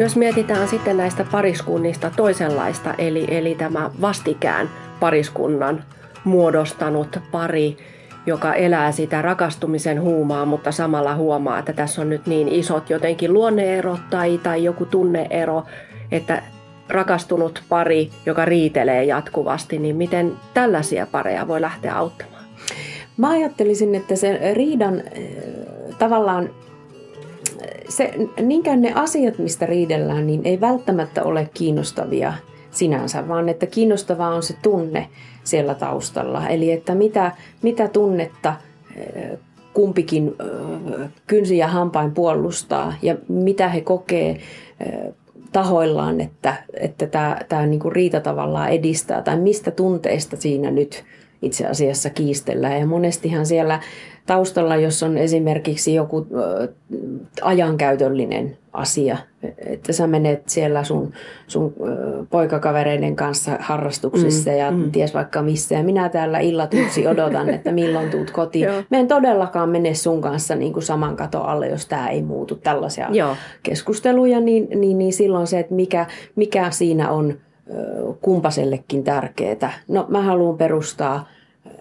Jos 0.00 0.16
mietitään 0.16 0.68
sitten 0.68 0.96
näistä 0.96 1.26
pariskunnista 1.32 2.10
toisenlaista, 2.16 2.94
eli, 2.98 3.26
eli 3.28 3.54
tämä 3.54 3.90
vastikään 4.00 4.70
pariskunnan 5.00 5.84
muodostanut 6.24 7.20
pari, 7.32 7.76
joka 8.26 8.54
elää 8.54 8.92
sitä 8.92 9.22
rakastumisen 9.22 10.02
huumaa, 10.02 10.44
mutta 10.44 10.72
samalla 10.72 11.14
huomaa, 11.14 11.58
että 11.58 11.72
tässä 11.72 12.02
on 12.02 12.10
nyt 12.10 12.26
niin 12.26 12.48
isot 12.48 12.90
jotenkin 12.90 13.32
luonneerot 13.32 14.00
tai, 14.10 14.38
tai 14.38 14.64
joku 14.64 14.86
tunneero, 14.86 15.64
että 16.12 16.42
rakastunut 16.88 17.62
pari, 17.68 18.10
joka 18.26 18.44
riitelee 18.44 19.04
jatkuvasti, 19.04 19.78
niin 19.78 19.96
miten 19.96 20.32
tällaisia 20.54 21.06
pareja 21.06 21.48
voi 21.48 21.60
lähteä 21.60 21.96
auttamaan? 21.96 22.44
Mä 23.16 23.30
ajattelisin, 23.30 23.94
että 23.94 24.16
se 24.16 24.54
riidan 24.54 25.02
tavallaan 25.98 26.50
se, 27.88 28.14
niinkään 28.42 28.82
ne 28.82 28.92
asiat, 28.94 29.38
mistä 29.38 29.66
riidellään, 29.66 30.26
niin 30.26 30.40
ei 30.44 30.60
välttämättä 30.60 31.22
ole 31.22 31.48
kiinnostavia 31.54 32.32
sinänsä, 32.70 33.28
vaan 33.28 33.48
että 33.48 33.66
kiinnostavaa 33.66 34.34
on 34.34 34.42
se 34.42 34.54
tunne 34.62 35.08
siellä 35.44 35.74
taustalla. 35.74 36.48
Eli 36.48 36.72
että 36.72 36.94
mitä, 36.94 37.32
mitä 37.62 37.88
tunnetta 37.88 38.54
eh, 38.96 39.38
kumpikin 39.72 40.34
eh, 40.40 41.08
kynsi 41.26 41.58
ja 41.58 41.68
hampain 41.68 42.12
puolustaa 42.12 42.94
ja 43.02 43.16
mitä 43.28 43.68
he 43.68 43.80
kokee 43.80 44.30
eh, 44.30 45.14
tahoillaan, 45.52 46.20
että, 46.20 46.54
että 46.80 47.06
tämä, 47.06 47.36
tämä 47.48 47.66
niin 47.66 47.92
riita 47.92 48.20
tavallaan 48.20 48.70
edistää 48.70 49.22
tai 49.22 49.38
mistä 49.38 49.70
tunteista 49.70 50.36
siinä 50.36 50.70
nyt 50.70 51.04
itse 51.42 51.66
asiassa 51.66 52.10
kiistellään. 52.10 52.80
Ja 52.80 52.86
monestihan 52.86 53.46
siellä 53.46 53.80
taustalla, 54.26 54.76
jos 54.76 55.02
on 55.02 55.18
esimerkiksi 55.18 55.94
joku 55.94 56.26
ajankäytöllinen 57.42 58.58
asia, 58.72 59.16
että 59.58 59.92
sä 59.92 60.06
menet 60.06 60.48
siellä 60.48 60.84
sun, 60.84 61.12
sun 61.46 61.74
poikakavereiden 62.30 63.16
kanssa 63.16 63.56
harrastuksissa 63.60 64.50
mm, 64.50 64.56
ja 64.56 64.70
mm. 64.70 64.90
ties 64.92 65.14
vaikka 65.14 65.42
missä 65.42 65.74
ja 65.74 65.82
minä 65.82 66.08
täällä 66.08 66.38
illat 66.38 66.74
yksi 66.74 67.06
odotan, 67.06 67.50
että 67.50 67.72
milloin 67.72 68.10
tuut 68.10 68.30
kotiin. 68.30 68.68
Mä 68.90 68.98
en 68.98 69.08
todellakaan 69.08 69.68
mene 69.68 69.94
sun 69.94 70.20
kanssa 70.20 70.54
niin 70.54 70.72
kuin 70.72 70.82
saman 70.82 71.16
kato 71.16 71.42
alle, 71.42 71.68
jos 71.68 71.86
tämä 71.86 72.08
ei 72.08 72.22
muutu. 72.22 72.54
Tällaisia 72.54 73.08
Joo. 73.12 73.36
keskusteluja, 73.62 74.40
niin, 74.40 74.68
niin, 74.74 74.98
niin 74.98 75.12
silloin 75.12 75.46
se, 75.46 75.58
että 75.58 75.74
mikä, 75.74 76.06
mikä 76.36 76.70
siinä 76.70 77.10
on 77.10 77.38
kumpasellekin 78.20 79.04
tärkeää. 79.04 79.72
No 79.88 80.06
mä 80.08 80.22
haluan 80.22 80.58
perustaa 80.58 81.26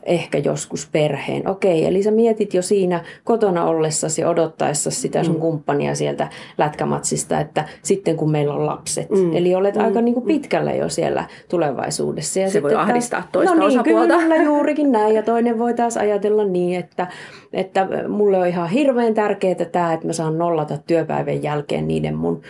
ehkä 0.05 0.37
joskus 0.37 0.89
perheen. 0.91 1.49
Okei, 1.49 1.85
eli 1.85 2.03
sä 2.03 2.11
mietit 2.11 2.53
jo 2.53 2.61
siinä 2.61 3.03
kotona 3.23 3.65
ollessasi 3.65 4.25
odottaessa 4.25 4.91
sitä 4.91 5.23
sun 5.23 5.35
mm. 5.35 5.41
kumppania 5.41 5.95
sieltä 5.95 6.27
lätkämatsista, 6.57 7.39
että 7.39 7.65
sitten 7.81 8.17
kun 8.17 8.31
meillä 8.31 8.53
on 8.53 8.65
lapset. 8.65 9.09
Mm. 9.09 9.35
Eli 9.35 9.55
olet 9.55 9.75
mm. 9.75 9.83
aika 9.83 10.01
niin 10.01 10.13
kuin 10.13 10.25
pitkällä 10.25 10.73
jo 10.73 10.89
siellä 10.89 11.25
tulevaisuudessa. 11.49 12.39
Ja 12.39 12.49
Se 12.49 12.63
voi 12.63 12.75
ahdistaa 12.75 13.27
toista 13.31 13.55
no 13.55 13.67
niin, 13.67 13.79
osapuolta. 13.79 14.17
Kyllä, 14.17 14.35
juurikin 14.51 14.91
näin. 14.91 15.15
Ja 15.15 15.23
toinen 15.23 15.59
voi 15.59 15.73
taas 15.73 15.97
ajatella 15.97 16.45
niin, 16.45 16.79
että, 16.79 17.07
että 17.53 17.87
mulle 18.07 18.37
on 18.37 18.47
ihan 18.47 18.69
hirveän 18.69 19.13
tärkeää 19.13 19.65
tämä, 19.71 19.93
että 19.93 20.07
mä 20.07 20.13
saan 20.13 20.37
nollata 20.37 20.77
työpäivän 20.77 21.43
jälkeen 21.43 21.87
niiden 21.87 22.15
mun 22.15 22.41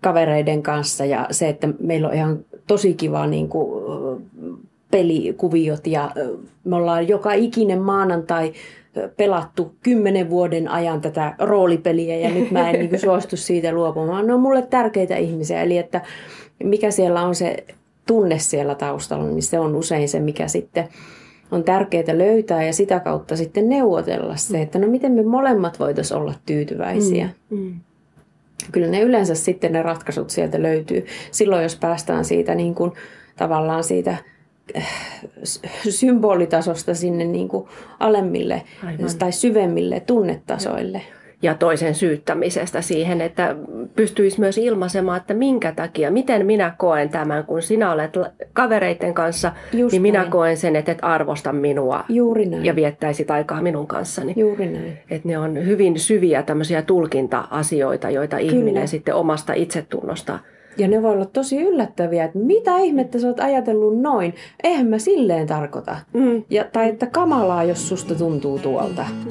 kavereiden 0.00 0.62
kanssa 0.62 1.04
ja 1.04 1.26
se, 1.30 1.48
että 1.48 1.68
meillä 1.80 2.08
on 2.08 2.14
ihan 2.14 2.38
tosi 2.66 2.94
kiva 2.94 3.26
niin 3.26 3.48
kuin, 3.48 3.84
pelikuviot 4.90 5.86
ja 5.86 6.10
me 6.64 6.76
ollaan 6.76 7.08
joka 7.08 7.32
ikinen 7.32 7.80
maanantai 7.80 8.52
pelattu 9.16 9.74
kymmenen 9.82 10.30
vuoden 10.30 10.68
ajan 10.68 11.00
tätä 11.00 11.34
roolipeliä 11.38 12.16
ja 12.16 12.30
nyt 12.30 12.50
mä 12.50 12.70
en 12.70 12.78
niin 12.78 13.00
suostu 13.04 13.36
siitä 13.36 13.72
luopumaan. 13.72 14.26
Ne 14.26 14.34
on 14.34 14.40
mulle 14.40 14.62
tärkeitä 14.62 15.16
ihmisiä, 15.16 15.62
eli 15.62 15.78
että 15.78 16.00
mikä 16.64 16.90
siellä 16.90 17.22
on 17.22 17.34
se 17.34 17.64
tunne 18.06 18.38
siellä 18.38 18.74
taustalla, 18.74 19.26
niin 19.26 19.42
se 19.42 19.58
on 19.58 19.76
usein 19.76 20.08
se, 20.08 20.20
mikä 20.20 20.48
sitten 20.48 20.88
on 21.50 21.64
tärkeää 21.64 22.18
löytää 22.18 22.64
ja 22.64 22.72
sitä 22.72 23.00
kautta 23.00 23.36
sitten 23.36 23.68
neuvotella 23.68 24.36
se, 24.36 24.62
että 24.62 24.78
no 24.78 24.86
miten 24.86 25.12
me 25.12 25.22
molemmat 25.22 25.80
voitaisiin 25.80 26.20
olla 26.20 26.34
tyytyväisiä. 26.46 27.28
Mm, 27.50 27.58
mm. 27.58 27.80
Kyllä 28.72 28.86
ne 28.86 29.00
yleensä 29.00 29.34
sitten 29.34 29.72
ne 29.72 29.82
ratkaisut 29.82 30.30
sieltä 30.30 30.62
löytyy. 30.62 31.06
Silloin 31.30 31.62
jos 31.62 31.76
päästään 31.76 32.24
siitä 32.24 32.54
niin 32.54 32.74
kuin, 32.74 32.92
tavallaan 33.36 33.84
siitä 33.84 34.16
äh, 34.76 34.88
symbolitasosta 35.88 36.94
sinne 36.94 37.24
niin 37.24 37.48
kuin 37.48 37.68
alemmille 38.00 38.62
Aivan. 38.86 39.10
tai 39.18 39.32
syvemmille 39.32 40.00
tunnetasoille. 40.00 40.98
Ja 40.98 41.21
ja 41.42 41.54
toisen 41.54 41.94
syyttämisestä 41.94 42.80
siihen, 42.80 43.20
että 43.20 43.56
pystyisi 43.96 44.40
myös 44.40 44.58
ilmaisemaan, 44.58 45.16
että 45.20 45.34
minkä 45.34 45.72
takia, 45.72 46.10
miten 46.10 46.46
minä 46.46 46.74
koen 46.78 47.08
tämän, 47.08 47.44
kun 47.44 47.62
sinä 47.62 47.92
olet 47.92 48.12
kavereiden 48.52 49.14
kanssa, 49.14 49.52
Just 49.72 49.92
niin 49.92 50.02
minä 50.02 50.18
näin. 50.18 50.30
koen 50.30 50.56
sen, 50.56 50.76
että 50.76 50.92
et 50.92 50.98
arvosta 51.02 51.52
minua 51.52 52.04
Juuri 52.08 52.46
näin. 52.46 52.64
ja 52.64 52.76
viettäisit 52.76 53.30
aikaa 53.30 53.62
minun 53.62 53.86
kanssani. 53.86 54.32
Juuri 54.36 54.66
näin. 54.66 54.98
Että 55.10 55.28
ne 55.28 55.38
on 55.38 55.66
hyvin 55.66 55.98
syviä 55.98 56.42
tämmöisiä 56.42 56.82
tulkinta-asioita, 56.82 58.10
joita 58.10 58.36
Kyllä. 58.36 58.52
ihminen 58.52 58.88
sitten 58.88 59.14
omasta 59.14 59.52
itsetunnosta 59.52 60.38
ja 60.76 60.88
ne 60.88 61.02
voi 61.02 61.12
olla 61.12 61.24
tosi 61.24 61.62
yllättäviä, 61.62 62.24
että 62.24 62.38
mitä 62.38 62.78
ihmettä 62.78 63.18
sä 63.18 63.26
oot 63.28 63.40
ajatellut 63.40 64.00
noin, 64.00 64.34
eihän 64.62 64.86
mä 64.86 64.98
silleen 64.98 65.46
tarkoita. 65.46 65.96
Mm. 66.12 66.44
Ja, 66.50 66.64
tai 66.72 66.88
että 66.88 67.06
kamalaa, 67.06 67.64
jos 67.64 67.88
susta 67.88 68.14
tuntuu 68.14 68.58
tuolta. 68.58 69.06
Mm. 69.24 69.30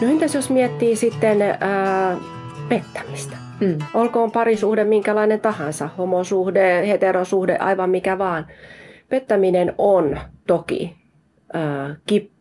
No 0.00 0.08
entäs 0.08 0.34
jos 0.34 0.50
miettii 0.50 0.96
sitten 0.96 1.42
ää, 1.42 2.16
pettämistä? 2.68 3.36
Mm. 3.60 3.78
Olkoon 3.94 4.32
parisuhde 4.32 4.84
minkälainen 4.84 5.40
tahansa, 5.40 5.88
homosuhde, 5.98 6.88
heterosuhde, 6.88 7.56
aivan 7.56 7.90
mikä 7.90 8.18
vaan. 8.18 8.46
Pettäminen 9.08 9.74
on 9.78 10.18
toki 10.46 10.96
ää, 11.52 11.96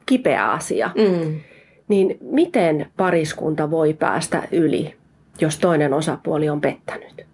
kipeä 0.05 0.51
asia. 0.51 0.89
Mm. 0.95 1.39
Niin 1.87 2.17
miten 2.21 2.85
pariskunta 2.97 3.71
voi 3.71 3.93
päästä 3.93 4.43
yli, 4.51 4.95
jos 5.41 5.59
toinen 5.59 5.93
osapuoli 5.93 6.49
on 6.49 6.61
pettänyt? 6.61 7.25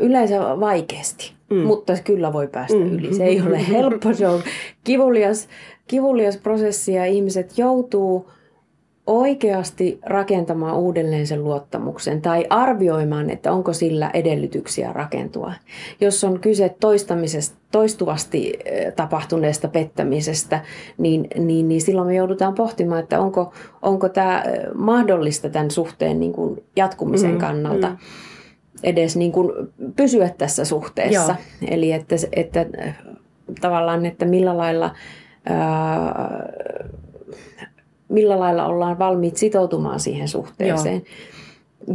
Yleensä 0.00 0.40
vaikeasti, 0.40 1.32
mm. 1.50 1.58
mutta 1.58 1.92
kyllä 2.04 2.32
voi 2.32 2.48
päästä 2.48 2.78
mm. 2.78 2.92
yli. 2.92 3.14
Se 3.14 3.24
ei 3.24 3.40
ole 3.40 3.68
helppo, 3.72 4.14
se 4.14 4.28
on 4.28 4.42
kivulias, 4.84 5.48
kivulias 5.86 6.36
prosessi 6.36 6.92
ja 6.92 7.04
ihmiset 7.04 7.58
joutuu 7.58 8.30
oikeasti 9.06 9.98
rakentamaan 10.06 10.76
uudelleen 10.76 11.26
sen 11.26 11.44
luottamuksen 11.44 12.22
tai 12.22 12.46
arvioimaan, 12.50 13.30
että 13.30 13.52
onko 13.52 13.72
sillä 13.72 14.10
edellytyksiä 14.14 14.92
rakentua. 14.92 15.52
Jos 16.00 16.24
on 16.24 16.40
kyse 16.40 16.76
toistamisesta, 16.80 17.56
toistuvasti 17.72 18.58
eh, 18.64 18.92
tapahtuneesta 18.94 19.68
pettämisestä, 19.68 20.60
niin, 20.98 21.28
niin, 21.38 21.68
niin 21.68 21.80
silloin 21.80 22.06
me 22.06 22.14
joudutaan 22.14 22.54
pohtimaan, 22.54 23.02
että 23.02 23.20
onko, 23.20 23.52
onko 23.82 24.08
tämä 24.08 24.42
eh, 24.42 24.60
mahdollista 24.74 25.48
tämän 25.48 25.70
suhteen 25.70 26.20
niin 26.20 26.32
kuin 26.32 26.62
jatkumisen 26.76 27.32
mm, 27.32 27.38
kannalta. 27.38 27.88
Mm 27.88 27.96
edes 28.82 29.16
niin 29.16 29.32
kuin 29.32 29.52
pysyä 29.96 30.30
tässä 30.38 30.64
suhteessa. 30.64 31.36
Joo. 31.60 31.70
Eli 31.70 31.92
että, 31.92 32.16
että 32.32 32.66
tavallaan, 33.60 34.06
että 34.06 34.24
millä 34.24 34.56
lailla 34.56 34.94
ää, 35.44 36.52
millä 38.08 38.40
lailla 38.40 38.66
ollaan 38.66 38.98
valmiit 38.98 39.36
sitoutumaan 39.36 40.00
siihen 40.00 40.28
suhteeseen. 40.28 40.94
Joo. 40.94 41.04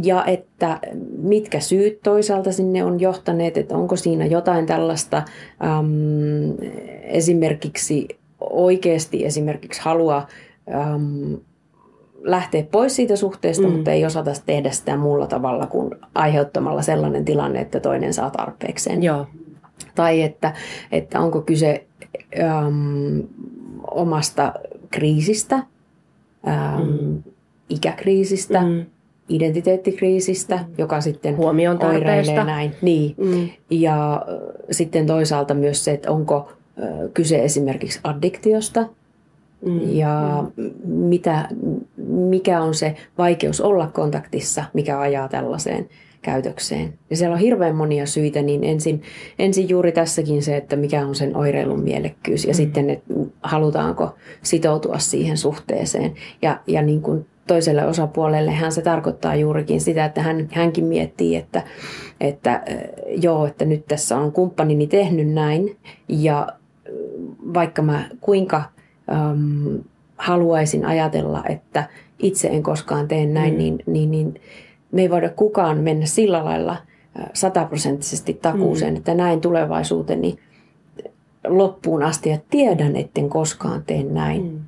Ja 0.02 0.24
että 0.24 0.80
mitkä 1.18 1.60
syyt 1.60 2.00
toisaalta 2.02 2.52
sinne 2.52 2.84
on 2.84 3.00
johtaneet, 3.00 3.56
että 3.56 3.76
onko 3.76 3.96
siinä 3.96 4.26
jotain 4.26 4.66
tällaista 4.66 5.16
äm, 5.16 6.54
esimerkiksi 7.02 8.08
oikeasti 8.40 9.24
esimerkiksi 9.24 9.80
halua 9.82 10.26
äm, 10.74 11.38
lähteä 12.26 12.64
pois 12.70 12.96
siitä 12.96 13.16
suhteesta, 13.16 13.66
mm. 13.66 13.72
mutta 13.72 13.90
ei 13.90 14.04
osata 14.04 14.30
tehdä 14.46 14.70
sitä 14.70 14.96
muulla 14.96 15.26
tavalla 15.26 15.66
kuin 15.66 15.90
aiheuttamalla 16.14 16.82
sellainen 16.82 17.24
tilanne, 17.24 17.60
että 17.60 17.80
toinen 17.80 18.14
saa 18.14 18.30
tarpeekseen. 18.30 19.02
Joo. 19.02 19.26
Tai 19.94 20.22
että, 20.22 20.54
että 20.92 21.20
onko 21.20 21.40
kyse 21.40 21.86
äm, 22.40 23.22
omasta 23.90 24.52
kriisistä, 24.90 25.56
ähm, 26.48 26.82
mm. 26.82 27.22
ikäkriisistä, 27.68 28.60
mm. 28.60 28.86
identiteettikriisistä, 29.28 30.56
mm. 30.56 30.74
joka 30.78 31.00
sitten 31.00 31.36
Huomion 31.36 31.84
oireilee 31.84 32.44
näin. 32.44 32.72
Niin. 32.82 33.14
Mm. 33.16 33.48
Ja 33.70 34.26
sitten 34.70 35.06
toisaalta 35.06 35.54
myös 35.54 35.84
se, 35.84 35.92
että 35.92 36.10
onko 36.10 36.52
kyse 37.14 37.44
esimerkiksi 37.44 38.00
addiktiosta, 38.04 38.86
Mm, 39.66 39.96
ja 39.96 40.44
mm. 40.56 40.70
Mitä, 40.84 41.48
mikä 42.18 42.62
on 42.62 42.74
se 42.74 42.96
vaikeus 43.18 43.60
olla 43.60 43.86
kontaktissa, 43.86 44.64
mikä 44.72 45.00
ajaa 45.00 45.28
tällaiseen 45.28 45.88
käytökseen. 46.22 46.94
Ja 47.10 47.16
siellä 47.16 47.34
on 47.34 47.40
hirveän 47.40 47.76
monia 47.76 48.06
syitä, 48.06 48.42
niin 48.42 48.64
ensin, 48.64 49.02
ensin 49.38 49.68
juuri 49.68 49.92
tässäkin 49.92 50.42
se, 50.42 50.56
että 50.56 50.76
mikä 50.76 51.06
on 51.06 51.14
sen 51.14 51.36
oireilun 51.36 51.80
mielekkyys 51.80 52.44
ja 52.44 52.52
mm. 52.52 52.56
sitten, 52.56 52.90
että 52.90 53.14
halutaanko 53.42 54.14
sitoutua 54.42 54.98
siihen 54.98 55.36
suhteeseen. 55.36 56.14
Ja, 56.42 56.60
ja 56.66 56.82
niin 56.82 57.02
kuin 57.02 57.26
toiselle 57.46 57.86
osapuolellehan 57.86 58.72
se 58.72 58.82
tarkoittaa 58.82 59.34
juurikin 59.34 59.80
sitä, 59.80 60.04
että 60.04 60.22
hän, 60.22 60.48
hänkin 60.52 60.84
miettii, 60.84 61.36
että, 61.36 61.62
että 62.20 62.62
joo, 63.06 63.46
että 63.46 63.64
nyt 63.64 63.86
tässä 63.86 64.16
on 64.16 64.32
kumppanini 64.32 64.86
tehnyt 64.86 65.28
näin 65.28 65.76
ja 66.08 66.48
vaikka 67.54 67.82
mä 67.82 68.08
kuinka 68.20 68.62
äm, 69.10 69.78
haluaisin 70.16 70.84
ajatella, 70.84 71.44
että 71.48 71.88
itse 72.18 72.48
en 72.48 72.62
koskaan 72.62 73.08
tee 73.08 73.26
näin, 73.26 73.52
mm. 73.52 73.58
niin, 73.58 73.78
niin, 73.86 74.10
niin 74.10 74.40
me 74.92 75.02
ei 75.02 75.10
voida 75.10 75.28
kukaan 75.28 75.78
mennä 75.78 76.06
sillä 76.06 76.44
lailla 76.44 76.76
sataprosenttisesti 77.32 78.34
takuuseen, 78.34 78.92
mm. 78.92 78.96
että 78.96 79.14
näin 79.14 79.40
tulevaisuuteni 79.40 80.38
loppuun 81.46 82.02
asti 82.02 82.30
ja 82.30 82.38
tiedän, 82.50 82.96
etten 82.96 83.28
koskaan 83.28 83.82
tee 83.86 84.02
näin. 84.02 84.42
Mm. 84.42 84.58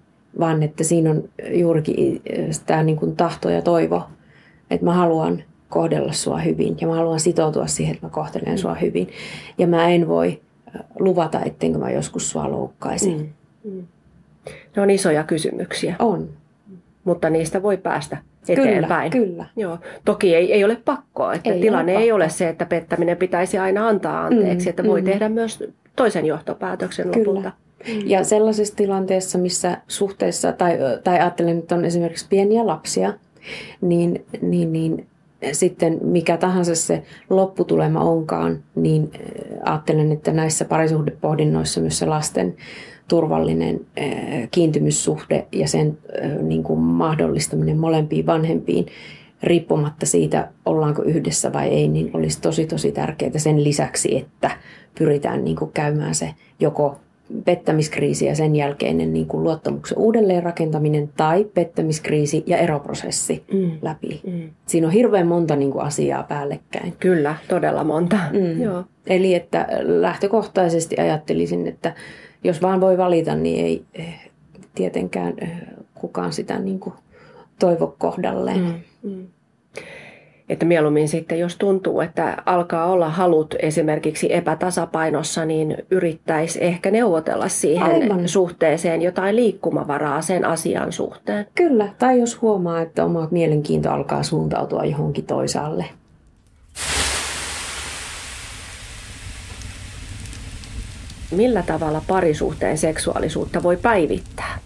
Vaan 0.41 0.63
että 0.63 0.85
siinä 0.85 1.11
on 1.11 1.25
juurikin 1.51 2.23
tämä 2.67 2.83
niin 2.83 2.97
kuin 2.97 3.17
tahto 3.17 3.51
ja 3.51 3.63
toivo, 3.63 4.03
että 4.71 4.85
mä 4.85 4.93
haluan 4.93 5.43
kohdella 5.69 6.13
sua 6.13 6.39
hyvin 6.39 6.77
ja 6.81 6.87
mä 6.87 6.95
haluan 6.95 7.21
sitoutua 7.21 7.67
siihen, 7.67 7.95
että 7.95 8.07
mä 8.07 8.11
kohtelen 8.11 8.55
mm. 8.55 8.59
sua 8.59 8.75
hyvin. 8.75 9.09
Ja 9.59 9.67
mä 9.67 9.89
en 9.89 10.09
voi 10.09 10.41
luvata, 10.99 11.41
ettenkö 11.41 11.79
mä 11.79 11.91
joskus 11.91 12.31
sua 12.31 12.51
loukkaisin. 12.51 13.35
Mm. 13.65 13.73
Mm. 13.73 13.87
Ne 14.77 14.83
on 14.83 14.91
isoja 14.91 15.25
kysymyksiä. 15.25 15.97
On. 15.99 16.29
Mutta 17.05 17.31
niistä 17.31 17.63
voi 17.63 17.77
päästä 17.77 18.17
eteenpäin. 18.49 19.11
Kyllä, 19.11 19.27
kyllä. 19.27 19.47
Joo. 19.57 19.79
Toki 20.05 20.35
ei, 20.35 20.53
ei 20.53 20.65
ole 20.65 20.77
pakkoa. 20.85 21.35
Että 21.35 21.53
ei 21.53 21.61
tilanne 21.61 21.97
ole 21.97 22.03
ei 22.03 22.13
ole 22.13 22.29
se, 22.29 22.49
että 22.49 22.67
pettäminen 22.67 23.17
pitäisi 23.17 23.59
aina 23.59 23.89
antaa 23.89 24.25
anteeksi. 24.25 24.67
Mm, 24.67 24.71
että 24.71 24.85
voi 24.85 25.01
mm. 25.01 25.05
tehdä 25.05 25.29
myös 25.29 25.65
toisen 25.97 26.27
johtopäätöksen 26.27 27.11
kyllä. 27.11 27.19
lopulta. 27.19 27.53
Ja 28.05 28.25
sellaisessa 28.25 28.77
tilanteessa, 28.77 29.39
missä 29.39 29.79
suhteessa, 29.89 30.53
tai, 30.53 30.79
tai 31.05 31.15
ajattelen, 31.21 31.59
että 31.59 31.75
on 31.75 31.85
esimerkiksi 31.85 32.27
pieniä 32.29 32.67
lapsia, 32.67 33.15
niin, 33.81 34.25
niin, 34.41 34.73
niin 34.73 35.07
sitten 35.53 35.99
mikä 36.03 36.37
tahansa 36.37 36.75
se 36.75 37.03
lopputulema 37.31 38.01
onkaan, 38.01 38.59
niin 38.75 39.11
ajattelen, 39.65 40.13
että 40.13 40.33
näissä 40.33 40.65
parisuhdepohdinnoissa 40.65 41.81
myös 41.81 41.99
se 41.99 42.07
lasten 42.07 42.57
turvallinen 43.09 43.81
eh, 43.97 44.49
kiintymyssuhde 44.51 45.47
ja 45.53 45.69
sen 45.69 45.99
eh, 46.23 46.31
niin 46.43 46.63
kuin 46.63 46.81
mahdollistaminen 46.81 47.79
molempiin 47.79 48.27
vanhempiin 48.27 48.87
riippumatta 49.43 50.07
siitä, 50.07 50.49
ollaanko 50.67 51.03
yhdessä 51.03 51.53
vai 51.53 51.69
ei, 51.69 51.89
niin 51.89 52.11
olisi 52.13 52.41
tosi 52.41 52.67
tosi 52.67 52.93
tärkeää 52.93 53.39
sen 53.39 53.65
lisäksi, 53.65 54.17
että 54.17 54.51
pyritään 54.99 55.45
niin 55.45 55.57
kuin 55.57 55.71
käymään 55.73 56.15
se 56.15 56.35
joko 56.61 56.97
pettämiskriisi 57.45 58.27
ja 58.27 58.35
sen 58.35 58.57
jälkeinen 58.57 59.13
niin 59.13 59.27
kuin 59.27 59.45
luottamuksen 59.45 59.99
uudelleenrakentaminen 59.99 61.11
tai 61.17 61.45
pettämiskriisi 61.45 62.45
ja 62.47 62.57
eroprosessi 62.57 63.45
mm. 63.53 63.71
läpi. 63.83 64.21
Mm. 64.27 64.51
Siinä 64.67 64.87
on 64.87 64.93
hirveän 64.93 65.27
monta 65.27 65.57
niin 65.57 65.71
kuin 65.71 65.85
asiaa 65.85 66.23
päällekkäin. 66.23 66.95
Kyllä, 67.01 67.35
todella 67.49 67.85
monta. 67.85 68.19
Mm. 68.33 68.63
Joo. 68.63 68.85
Eli 69.07 69.35
että 69.35 69.67
lähtökohtaisesti 69.83 70.97
ajattelisin, 71.01 71.67
että 71.67 71.95
jos 72.45 72.63
vaan 72.63 72.81
voi 72.81 72.99
valita, 72.99 73.35
niin 73.35 73.65
ei 73.65 73.85
eh, 73.95 74.31
tietenkään 74.75 75.35
eh, 75.39 75.51
kukaan 75.95 76.33
sitä 76.33 76.59
niin 76.59 76.81
kuin 76.81 76.95
toivo 77.59 77.95
kohdalleen. 77.99 78.61
Mm, 78.61 79.11
mm. 79.11 79.27
että 80.49 80.67
mieluummin 80.67 81.09
sitten, 81.09 81.39
jos 81.39 81.57
tuntuu, 81.57 82.01
että 82.01 82.37
alkaa 82.47 82.87
olla 82.87 83.09
halut 83.09 83.55
esimerkiksi 83.59 84.35
epätasapainossa, 84.35 85.45
niin 85.45 85.77
yrittäisi 85.91 86.65
ehkä 86.65 86.91
neuvotella 86.91 87.49
siihen 87.49 88.03
Aivan. 88.03 88.29
suhteeseen 88.29 89.03
jotain 89.03 89.37
liikkumavaraa 89.37 90.23
sen 90.23 90.45
asian 90.45 90.93
suhteen. 90.93 91.47
Kyllä, 91.55 91.89
tai 91.99 92.21
jos 92.21 92.43
huomaa, 92.43 92.81
että 92.81 93.05
oma 93.05 93.29
mielenkiinto 93.31 93.91
alkaa 93.91 94.23
suuntautua 94.23 94.85
johonkin 94.85 95.27
toisaalle. 95.27 95.85
Millä 101.31 101.63
tavalla 101.63 102.03
parisuhteen 102.07 102.79
seksuaalisuutta 102.79 103.63
voi 103.63 103.77
päivittää? 103.77 104.59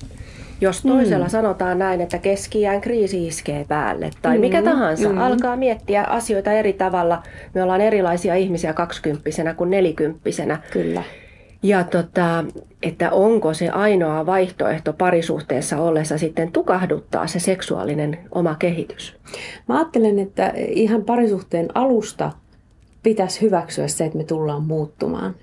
Jos 0.61 0.83
toisella 0.83 1.25
mm. 1.25 1.31
sanotaan 1.31 1.79
näin, 1.79 2.01
että 2.01 2.19
keskiään 2.19 2.81
kriisi 2.81 3.27
iskee 3.27 3.65
päälle 3.69 4.11
tai 4.23 4.37
mm. 4.37 4.41
mikä 4.41 4.63
tahansa, 4.63 5.09
mm. 5.09 5.19
alkaa 5.19 5.57
miettiä 5.57 6.05
asioita 6.05 6.53
eri 6.53 6.73
tavalla. 6.73 7.23
Me 7.55 7.63
ollaan 7.63 7.81
erilaisia 7.81 8.35
ihmisiä 8.35 8.73
kaksikymppisenä 8.73 9.55
kuin 9.55 9.71
nelikymppisenä. 9.71 10.59
Kyllä. 10.71 11.03
Ja 11.63 11.85
tota, 11.85 12.45
että 12.83 13.11
onko 13.11 13.55
se 13.55 13.69
ainoa 13.69 14.27
vaihtoehto 14.27 14.93
parisuhteessa 14.93 15.79
ollessa 15.79 16.19
sitten 16.19 16.53
tukahduttaa 16.53 17.27
se 17.27 17.39
seksuaalinen 17.39 18.19
oma 18.31 18.55
kehitys? 18.59 19.17
Mä 19.69 19.79
ajattelen, 19.79 20.19
että 20.19 20.53
ihan 20.57 21.05
parisuhteen 21.05 21.69
alusta 21.75 22.33
pitäisi 23.03 23.41
hyväksyä 23.41 23.89
se, 23.89 24.05
että 24.05 24.19
me 24.19 24.25
tullaan 24.25 24.63
muuttumaan. 24.63 25.35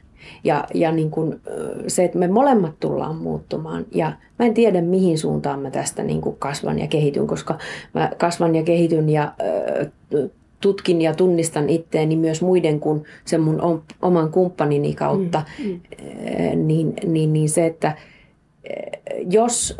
Ja, 0.44 0.64
ja 0.74 0.92
niin 0.92 1.12
kuin 1.12 1.42
se, 1.88 2.04
että 2.04 2.18
me 2.18 2.28
molemmat 2.28 2.80
tullaan 2.80 3.16
muuttumaan. 3.16 3.86
Ja 3.92 4.12
mä 4.40 4.46
en 4.46 4.54
tiedä, 4.54 4.82
mihin 4.82 5.18
suuntaan 5.18 5.60
mä 5.60 5.72
tästä 5.72 6.04
niin 6.04 6.22
kuin 6.22 6.36
kasvan 6.40 6.80
ja 6.80 6.88
kehityn, 6.88 7.28
koska 7.28 7.58
mä 7.94 8.12
kasvan 8.18 8.56
ja 8.56 8.64
kehityn 8.64 9.10
ja 9.10 9.34
tutkin 10.62 11.02
ja 11.02 11.14
tunnistan 11.14 11.70
itteeni 11.70 12.16
myös 12.16 12.42
muiden 12.42 12.80
kuin 12.80 13.04
sen 13.26 13.42
mun 13.42 13.84
oman 14.02 14.32
kumppanini 14.32 14.94
kautta. 14.94 15.44
Mm, 15.60 15.66
mm. 15.66 16.68
Niin, 16.68 16.94
niin, 17.06 17.34
niin 17.34 17.50
se, 17.50 17.66
että 17.66 17.98
jos 19.30 19.78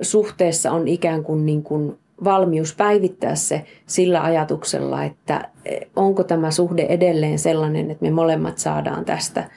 suhteessa 0.00 0.72
on 0.72 0.88
ikään 0.88 1.24
kuin, 1.24 1.46
niin 1.46 1.62
kuin 1.62 1.98
valmius 2.24 2.74
päivittää 2.74 3.34
se 3.34 3.64
sillä 3.86 4.22
ajatuksella, 4.22 5.04
että 5.04 5.48
onko 5.96 6.24
tämä 6.24 6.50
suhde 6.50 6.82
edelleen 6.82 7.38
sellainen, 7.38 7.90
että 7.90 8.04
me 8.04 8.10
molemmat 8.10 8.58
saadaan 8.58 9.04
tästä– 9.04 9.44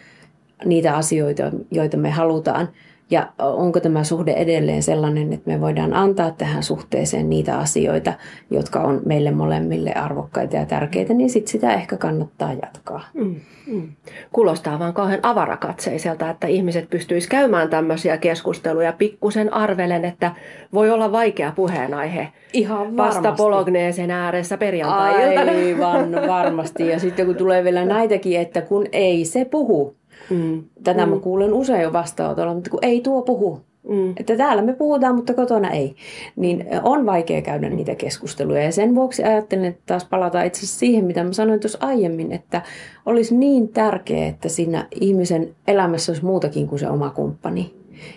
niitä 0.65 0.95
asioita, 0.95 1.43
joita 1.71 1.97
me 1.97 2.09
halutaan. 2.09 2.69
Ja 3.11 3.27
onko 3.39 3.79
tämä 3.79 4.03
suhde 4.03 4.31
edelleen 4.31 4.83
sellainen, 4.83 5.33
että 5.33 5.51
me 5.51 5.61
voidaan 5.61 5.93
antaa 5.93 6.31
tähän 6.31 6.63
suhteeseen 6.63 7.29
niitä 7.29 7.57
asioita, 7.57 8.13
jotka 8.51 8.79
on 8.79 9.01
meille 9.05 9.31
molemmille 9.31 9.93
arvokkaita 9.93 10.55
ja 10.55 10.65
tärkeitä, 10.65 11.13
niin 11.13 11.29
sitten 11.29 11.51
sitä 11.51 11.73
ehkä 11.73 11.97
kannattaa 11.97 12.53
jatkaa. 12.53 13.01
Mm, 13.13 13.35
mm. 13.67 13.89
Kuulostaa 14.31 14.79
vaan 14.79 14.93
kauhean 14.93 15.19
avarakatseiselta, 15.23 16.29
että 16.29 16.47
ihmiset 16.47 16.89
pystyisivät 16.89 17.31
käymään 17.31 17.69
tämmöisiä 17.69 18.17
keskusteluja. 18.17 18.93
Pikkusen 18.93 19.53
arvelen, 19.53 20.05
että 20.05 20.31
voi 20.73 20.91
olla 20.91 21.11
vaikea 21.11 21.51
puheenaihe. 21.55 22.27
Ihan. 22.53 22.97
Vasta 22.97 23.31
Pologneesen 23.31 24.11
ääressä 24.11 24.57
perjantai-iltana. 24.57 25.51
Aivan 25.51 26.27
varmasti. 26.27 26.87
Ja 26.87 26.99
sitten 26.99 27.25
kun 27.25 27.35
tulee 27.35 27.63
vielä 27.63 27.85
näitäkin, 27.85 28.39
että 28.39 28.61
kun 28.61 28.85
ei 28.91 29.25
se 29.25 29.45
puhu, 29.45 29.95
Mm. 30.29 30.63
Tätä 30.83 31.05
mm. 31.05 31.11
mä 31.11 31.19
kuulen 31.19 31.53
usein 31.53 31.81
jo 31.81 31.93
vastaanotolla, 31.93 32.53
mutta 32.53 32.69
kun 32.69 32.79
ei 32.81 33.01
tuo 33.01 33.21
puhu. 33.21 33.61
Mm. 33.89 34.13
Että 34.17 34.37
täällä 34.37 34.61
me 34.61 34.73
puhutaan, 34.73 35.15
mutta 35.15 35.33
kotona 35.33 35.69
ei. 35.69 35.95
Niin 36.35 36.65
on 36.83 37.05
vaikea 37.05 37.41
käydä 37.41 37.69
niitä 37.69 37.95
keskusteluja. 37.95 38.63
Ja 38.63 38.71
sen 38.71 38.95
vuoksi 38.95 39.23
ajattelen, 39.23 39.65
että 39.65 39.81
taas 39.85 40.05
palataan 40.05 40.45
itse 40.45 40.59
asiassa 40.59 40.79
siihen, 40.79 41.05
mitä 41.05 41.23
mä 41.23 41.33
sanoin 41.33 41.59
tuossa 41.59 41.77
aiemmin, 41.81 42.31
että 42.31 42.61
olisi 43.05 43.35
niin 43.35 43.67
tärkeää, 43.67 44.27
että 44.27 44.49
siinä 44.49 44.87
ihmisen 45.01 45.55
elämässä 45.67 46.11
olisi 46.11 46.25
muutakin 46.25 46.67
kuin 46.67 46.79
se 46.79 46.89
oma 46.89 47.09
kumppani. 47.09 47.73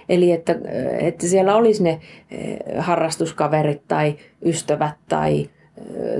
Eli 0.08 0.32
että, 0.32 0.54
että 0.98 1.26
siellä 1.26 1.56
olisi 1.56 1.82
ne 1.82 2.00
harrastuskaverit 2.78 3.82
tai 3.88 4.16
ystävät 4.44 4.94
tai 5.08 5.50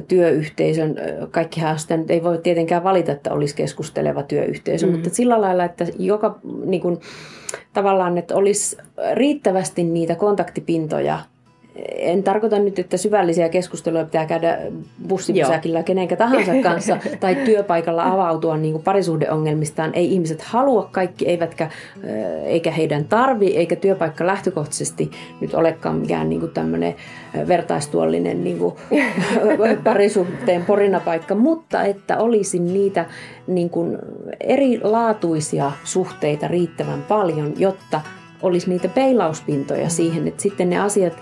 työyhteisön, 0.08 0.96
kaikkihan 1.30 1.78
sitä 1.78 1.96
nyt 1.96 2.10
ei 2.10 2.22
voi 2.24 2.38
tietenkään 2.38 2.84
valita, 2.84 3.12
että 3.12 3.32
olisi 3.32 3.56
keskusteleva 3.56 4.22
työyhteisö, 4.22 4.86
mm. 4.86 4.92
mutta 4.92 5.10
sillä 5.10 5.40
lailla, 5.40 5.64
että 5.64 5.86
joka 5.98 6.38
niin 6.64 6.80
kuin, 6.82 7.00
tavallaan, 7.72 8.18
että 8.18 8.34
olisi 8.36 8.76
riittävästi 9.14 9.84
niitä 9.84 10.14
kontaktipintoja 10.14 11.18
en 11.96 12.22
tarkoita 12.22 12.58
nyt, 12.58 12.78
että 12.78 12.96
syvällisiä 12.96 13.48
keskusteluja 13.48 14.04
pitää 14.04 14.26
käydä 14.26 14.58
bussipysäkillä 15.08 15.82
kenenkä 15.82 16.16
tahansa 16.16 16.52
kanssa 16.62 16.96
tai 17.20 17.34
työpaikalla 17.34 18.12
avautua 18.12 18.56
niin 18.56 18.72
kuin 18.72 18.84
parisuhdeongelmistaan. 18.84 19.94
Ei 19.94 20.12
ihmiset 20.12 20.42
halua 20.42 20.88
kaikki, 20.92 21.28
eivätkä, 21.28 21.70
eikä 22.44 22.70
heidän 22.70 23.04
tarvi, 23.04 23.46
eikä 23.46 23.76
työpaikka 23.76 24.26
lähtökohtaisesti 24.26 25.10
nyt 25.40 25.54
olekaan 25.54 25.96
mikään 25.96 26.28
niin 26.28 26.40
kuin 26.40 26.52
tämmöinen 26.52 26.94
vertaistuollinen 27.48 28.44
niin 28.44 28.58
kuin 28.58 28.74
parisuhteen 29.84 30.64
porinapaikka, 30.64 31.34
mutta 31.34 31.82
että 31.82 32.18
olisi 32.18 32.58
niitä 32.58 33.06
niin 33.46 33.70
kuin 33.70 33.98
erilaatuisia 34.40 35.72
suhteita 35.84 36.48
riittävän 36.48 37.02
paljon, 37.02 37.54
jotta 37.58 38.00
olisi 38.42 38.70
niitä 38.70 38.88
peilauspintoja 38.88 39.88
siihen, 39.88 40.28
että 40.28 40.42
sitten 40.42 40.70
ne 40.70 40.78
asiat 40.78 41.12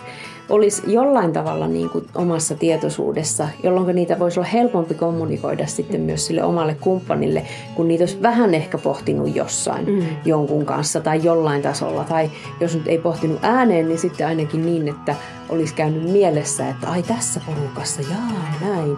olisi 0.48 0.82
jollain 0.86 1.32
tavalla 1.32 1.66
niin 1.66 1.90
kuin 1.90 2.06
omassa 2.14 2.54
tietoisuudessa, 2.54 3.48
jolloin 3.62 3.96
niitä 3.96 4.18
voisi 4.18 4.40
olla 4.40 4.48
helpompi 4.48 4.94
kommunikoida 4.94 5.66
sitten 5.66 6.00
myös 6.00 6.26
sille 6.26 6.44
omalle 6.44 6.76
kumppanille, 6.80 7.42
kun 7.74 7.88
niitä 7.88 8.02
olisi 8.02 8.22
vähän 8.22 8.54
ehkä 8.54 8.78
pohtinut 8.78 9.36
jossain 9.36 9.86
mm. 9.86 10.06
jonkun 10.24 10.66
kanssa 10.66 11.00
tai 11.00 11.20
jollain 11.22 11.62
tasolla. 11.62 12.04
Tai 12.04 12.30
jos 12.60 12.74
nyt 12.74 12.88
ei 12.88 12.98
pohtinut 12.98 13.38
ääneen, 13.42 13.88
niin 13.88 13.98
sitten 13.98 14.26
ainakin 14.26 14.66
niin, 14.66 14.88
että 14.88 15.14
olisi 15.48 15.74
käynyt 15.74 16.12
mielessä, 16.12 16.68
että 16.68 16.88
ai 16.88 17.02
tässä 17.02 17.40
porukassa, 17.46 18.02
jaa 18.02 18.54
näin. 18.60 18.96